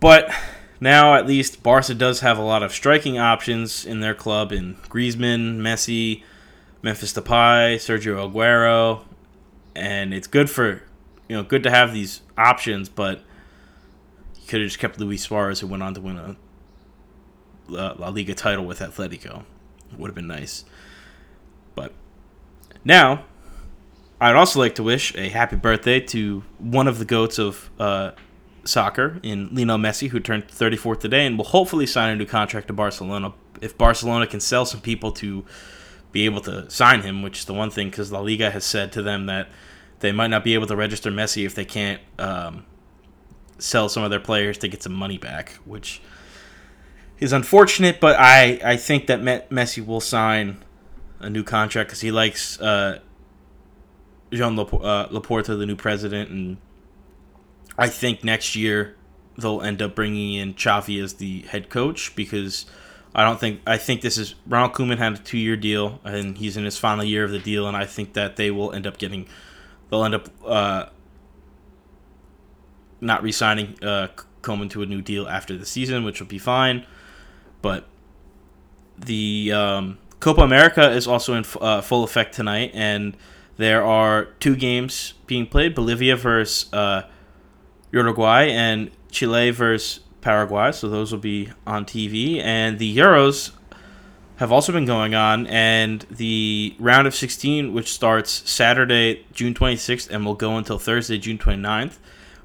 but 0.00 0.32
now 0.80 1.14
at 1.14 1.26
least 1.26 1.62
Barca 1.62 1.94
does 1.94 2.20
have 2.20 2.38
a 2.38 2.42
lot 2.42 2.62
of 2.62 2.72
striking 2.72 3.18
options 3.18 3.84
in 3.84 4.00
their 4.00 4.14
club 4.14 4.52
in 4.52 4.76
Griezmann, 4.88 5.58
Messi, 5.58 6.22
Memphis 6.82 7.12
Depay, 7.12 7.76
Sergio 7.76 8.30
Aguero, 8.30 9.04
and 9.74 10.14
it's 10.14 10.26
good 10.28 10.48
for 10.48 10.82
you 11.28 11.36
know 11.36 11.42
good 11.42 11.62
to 11.62 11.70
have 11.70 11.92
these 11.92 12.22
options, 12.36 12.88
but 12.88 13.22
you 14.36 14.46
could 14.46 14.60
have 14.60 14.68
just 14.68 14.78
kept 14.78 14.98
Luis 14.98 15.22
Suarez, 15.22 15.60
who 15.60 15.66
went 15.66 15.82
on 15.82 15.94
to 15.94 16.00
win 16.00 16.18
a 16.18 16.36
La 17.68 18.08
Liga 18.08 18.34
title 18.34 18.64
with 18.64 18.80
Atletico. 18.80 19.44
It 19.92 19.98
Would 19.98 20.08
have 20.08 20.14
been 20.14 20.26
nice. 20.26 20.64
But 21.74 21.92
now, 22.84 23.24
I'd 24.20 24.36
also 24.36 24.60
like 24.60 24.74
to 24.76 24.82
wish 24.82 25.14
a 25.16 25.28
happy 25.28 25.56
birthday 25.56 26.00
to 26.00 26.44
one 26.58 26.88
of 26.88 26.98
the 26.98 27.04
goats 27.04 27.38
of 27.38 27.70
uh, 27.78 28.12
soccer 28.64 29.18
in 29.22 29.48
Lionel 29.52 29.78
Messi, 29.78 30.08
who 30.08 30.20
turned 30.20 30.48
34 30.48 30.96
today 30.96 31.26
and 31.26 31.36
will 31.36 31.44
hopefully 31.44 31.86
sign 31.86 32.12
a 32.12 32.16
new 32.16 32.26
contract 32.26 32.68
to 32.68 32.72
Barcelona. 32.72 33.32
If 33.60 33.78
Barcelona 33.78 34.26
can 34.26 34.40
sell 34.40 34.66
some 34.66 34.80
people 34.80 35.12
to 35.12 35.44
be 36.12 36.24
able 36.26 36.40
to 36.42 36.70
sign 36.70 37.02
him, 37.02 37.22
which 37.22 37.40
is 37.40 37.44
the 37.44 37.54
one 37.54 37.70
thing, 37.70 37.90
because 37.90 38.12
La 38.12 38.20
Liga 38.20 38.50
has 38.50 38.64
said 38.64 38.92
to 38.92 39.02
them 39.02 39.26
that 39.26 39.48
they 40.04 40.12
might 40.12 40.28
not 40.28 40.44
be 40.44 40.52
able 40.52 40.66
to 40.66 40.76
register 40.76 41.10
Messi 41.10 41.46
if 41.46 41.54
they 41.54 41.64
can't 41.64 42.00
um, 42.18 42.66
sell 43.58 43.88
some 43.88 44.02
of 44.02 44.10
their 44.10 44.20
players 44.20 44.58
to 44.58 44.68
get 44.68 44.82
some 44.82 44.92
money 44.92 45.16
back, 45.16 45.52
which 45.64 46.02
is 47.18 47.32
unfortunate, 47.32 48.00
but 48.00 48.14
I, 48.18 48.60
I 48.62 48.76
think 48.76 49.06
that 49.06 49.20
Messi 49.48 49.84
will 49.84 50.02
sign 50.02 50.62
a 51.20 51.30
new 51.30 51.42
contract 51.42 51.88
because 51.88 52.02
he 52.02 52.10
likes 52.10 52.60
uh, 52.60 52.98
Jean 54.30 54.58
uh, 54.58 55.08
Laporta, 55.08 55.58
the 55.58 55.64
new 55.64 55.76
president, 55.76 56.28
and 56.28 56.58
I 57.78 57.88
think 57.88 58.22
next 58.22 58.54
year 58.54 58.96
they'll 59.38 59.62
end 59.62 59.80
up 59.80 59.94
bringing 59.94 60.34
in 60.34 60.52
Xavi 60.52 61.02
as 61.02 61.14
the 61.14 61.40
head 61.42 61.70
coach 61.70 62.14
because 62.14 62.66
I 63.14 63.24
don't 63.24 63.40
think 63.40 63.62
I 63.66 63.78
think 63.78 64.02
this 64.02 64.18
is 64.18 64.34
Ronald 64.46 64.74
Koeman 64.74 64.98
had 64.98 65.14
a 65.14 65.18
two 65.18 65.38
year 65.38 65.56
deal 65.56 66.00
and 66.04 66.36
he's 66.36 66.56
in 66.56 66.64
his 66.64 66.76
final 66.76 67.04
year 67.04 67.24
of 67.24 67.30
the 67.30 67.38
deal, 67.38 67.66
and 67.66 67.74
I 67.74 67.86
think 67.86 68.12
that 68.12 68.36
they 68.36 68.50
will 68.50 68.70
end 68.72 68.86
up 68.86 68.98
getting 68.98 69.26
they'll 69.94 70.04
end 70.04 70.14
up 70.14 70.28
uh, 70.44 70.86
not 73.00 73.22
re-signing 73.22 73.76
uh, 73.80 74.08
Koeman 74.42 74.68
to 74.70 74.82
a 74.82 74.86
new 74.86 75.00
deal 75.00 75.28
after 75.28 75.56
the 75.56 75.64
season, 75.64 76.04
which 76.04 76.20
will 76.20 76.26
be 76.26 76.38
fine. 76.38 76.84
But 77.62 77.86
the 78.98 79.52
um, 79.52 79.98
Copa 80.18 80.42
America 80.42 80.90
is 80.90 81.06
also 81.06 81.34
in 81.34 81.44
uh, 81.60 81.80
full 81.80 82.02
effect 82.02 82.34
tonight, 82.34 82.72
and 82.74 83.16
there 83.56 83.84
are 83.84 84.24
two 84.40 84.56
games 84.56 85.14
being 85.26 85.46
played: 85.46 85.74
Bolivia 85.74 86.16
versus 86.16 86.72
uh, 86.72 87.02
Uruguay 87.92 88.46
and 88.46 88.90
Chile 89.12 89.50
versus 89.50 90.00
Paraguay. 90.20 90.72
So 90.72 90.88
those 90.88 91.12
will 91.12 91.20
be 91.20 91.50
on 91.66 91.84
TV, 91.84 92.42
and 92.42 92.80
the 92.80 92.96
Euros 92.96 93.52
have 94.36 94.50
also 94.50 94.72
been 94.72 94.84
going 94.84 95.14
on, 95.14 95.46
and 95.46 96.02
the 96.10 96.74
round 96.78 97.06
of 97.06 97.14
16, 97.14 97.72
which 97.72 97.92
starts 97.92 98.48
Saturday, 98.50 99.24
June 99.32 99.54
26th, 99.54 100.10
and 100.10 100.24
will 100.24 100.34
go 100.34 100.56
until 100.56 100.78
Thursday, 100.78 101.18
June 101.18 101.38
29th, 101.38 101.98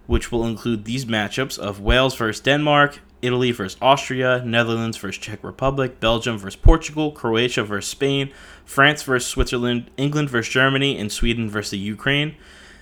which 0.06 0.32
will 0.32 0.46
include 0.46 0.86
these 0.86 1.06
matchups 1.06 1.58
of 1.58 1.80
Wales 1.80 2.16
versus 2.16 2.42
Denmark, 2.42 3.00
Italy 3.22 3.52
versus 3.52 3.78
Austria, 3.82 4.42
Netherlands 4.46 4.98
versus 4.98 5.20
Czech 5.20 5.44
Republic, 5.44 6.00
Belgium 6.00 6.38
versus 6.38 6.56
Portugal, 6.56 7.12
Croatia 7.12 7.64
versus 7.64 7.90
Spain, 7.90 8.32
France 8.66 9.04
versus 9.04 9.30
Switzerland, 9.30 9.90
England 9.98 10.30
versus 10.30 10.54
Germany, 10.54 10.98
and 10.98 11.12
Sweden 11.12 11.50
versus 11.50 11.72
the 11.72 11.78
Ukraine. 11.78 12.36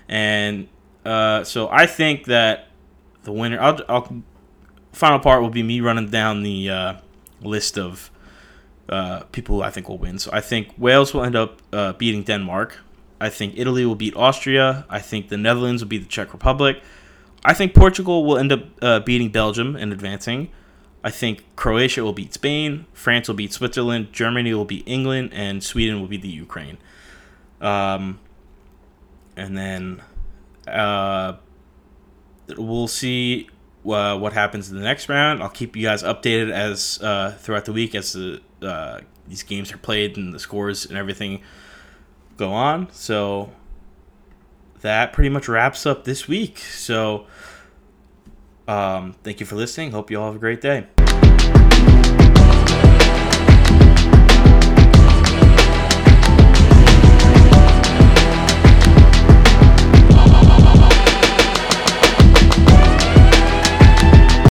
And 0.08 0.68
uh, 1.06 1.44
so 1.44 1.70
I 1.70 1.86
think 1.86 2.26
that 2.26 2.68
the 3.28 3.32
winner. 3.32 3.60
I'll, 3.60 3.80
I'll, 3.88 4.24
final 4.92 5.20
part 5.20 5.42
will 5.42 5.52
be 5.52 5.62
me 5.62 5.80
running 5.80 6.10
down 6.10 6.42
the 6.42 6.70
uh, 6.70 6.94
list 7.42 7.78
of 7.78 8.10
uh, 8.90 9.22
people 9.32 9.64
I 9.64 9.70
think 9.70 9.90
will 9.90 9.98
win. 9.98 10.20
So 10.20 10.30
I 10.34 10.42
think 10.42 10.74
Wales 10.78 11.14
will 11.14 11.24
end 11.24 11.36
up 11.36 11.62
uh, 11.74 11.94
beating 11.94 12.24
Denmark. 12.24 12.80
I 13.20 13.30
think 13.30 13.54
Italy 13.58 13.86
will 13.86 13.96
beat 13.96 14.16
Austria. 14.16 14.86
I 14.90 15.00
think 15.00 15.30
the 15.30 15.38
Netherlands 15.38 15.82
will 15.82 15.90
beat 15.90 16.04
the 16.04 16.10
Czech 16.10 16.34
Republic. 16.34 16.82
I 17.44 17.54
think 17.54 17.74
Portugal 17.74 18.26
will 18.26 18.38
end 18.38 18.52
up 18.52 18.62
uh, 18.82 19.00
beating 19.00 19.30
Belgium 19.30 19.76
and 19.76 19.92
advancing. 19.92 20.50
I 21.04 21.12
think 21.12 21.46
Croatia 21.56 22.04
will 22.04 22.14
beat 22.14 22.34
Spain, 22.34 22.86
France 22.92 23.28
will 23.28 23.36
beat 23.36 23.54
Switzerland, 23.54 24.12
Germany 24.12 24.54
will 24.54 24.66
beat 24.66 24.84
England, 24.86 25.30
and 25.32 25.64
Sweden 25.64 26.02
will 26.02 26.08
beat 26.08 26.22
the 26.22 26.28
Ukraine. 26.28 26.78
Um, 27.62 28.20
and 29.38 29.58
then 29.58 30.02
uh, 30.68 31.38
we'll 32.58 32.88
see 32.88 33.50
uh, 33.86 34.18
what 34.18 34.34
happens 34.34 34.70
in 34.70 34.78
the 34.78 34.84
next 34.84 35.10
round. 35.10 35.42
I'll 35.42 35.50
keep 35.50 35.76
you 35.76 35.84
guys 35.84 36.04
updated 36.04 36.52
as 36.52 37.02
uh, 37.02 37.32
throughout 37.40 37.66
the 37.66 37.74
week 37.74 37.96
as 37.96 38.14
the 38.14 38.42
uh, 38.62 39.02
these 39.28 39.44
games 39.44 39.72
are 39.72 39.78
played 39.78 40.18
and 40.18 40.34
the 40.34 40.40
scores 40.40 40.86
and 40.86 40.98
everything 40.98 41.42
go 42.38 42.52
on. 42.52 42.92
So 42.92 43.52
that 44.82 45.14
pretty 45.14 45.30
much 45.30 45.48
wraps 45.48 45.86
up 45.86 46.04
this 46.06 46.28
week. 46.28 46.60
So, 46.60 47.28
um, 48.68 49.16
thank 49.24 49.40
you 49.40 49.46
for 49.46 49.56
listening. 49.56 49.92
Hope 49.92 50.12
you 50.12 50.20
all 50.20 50.28
have 50.28 50.36
a 50.36 50.40
great 50.40 50.62
day. 50.62 50.88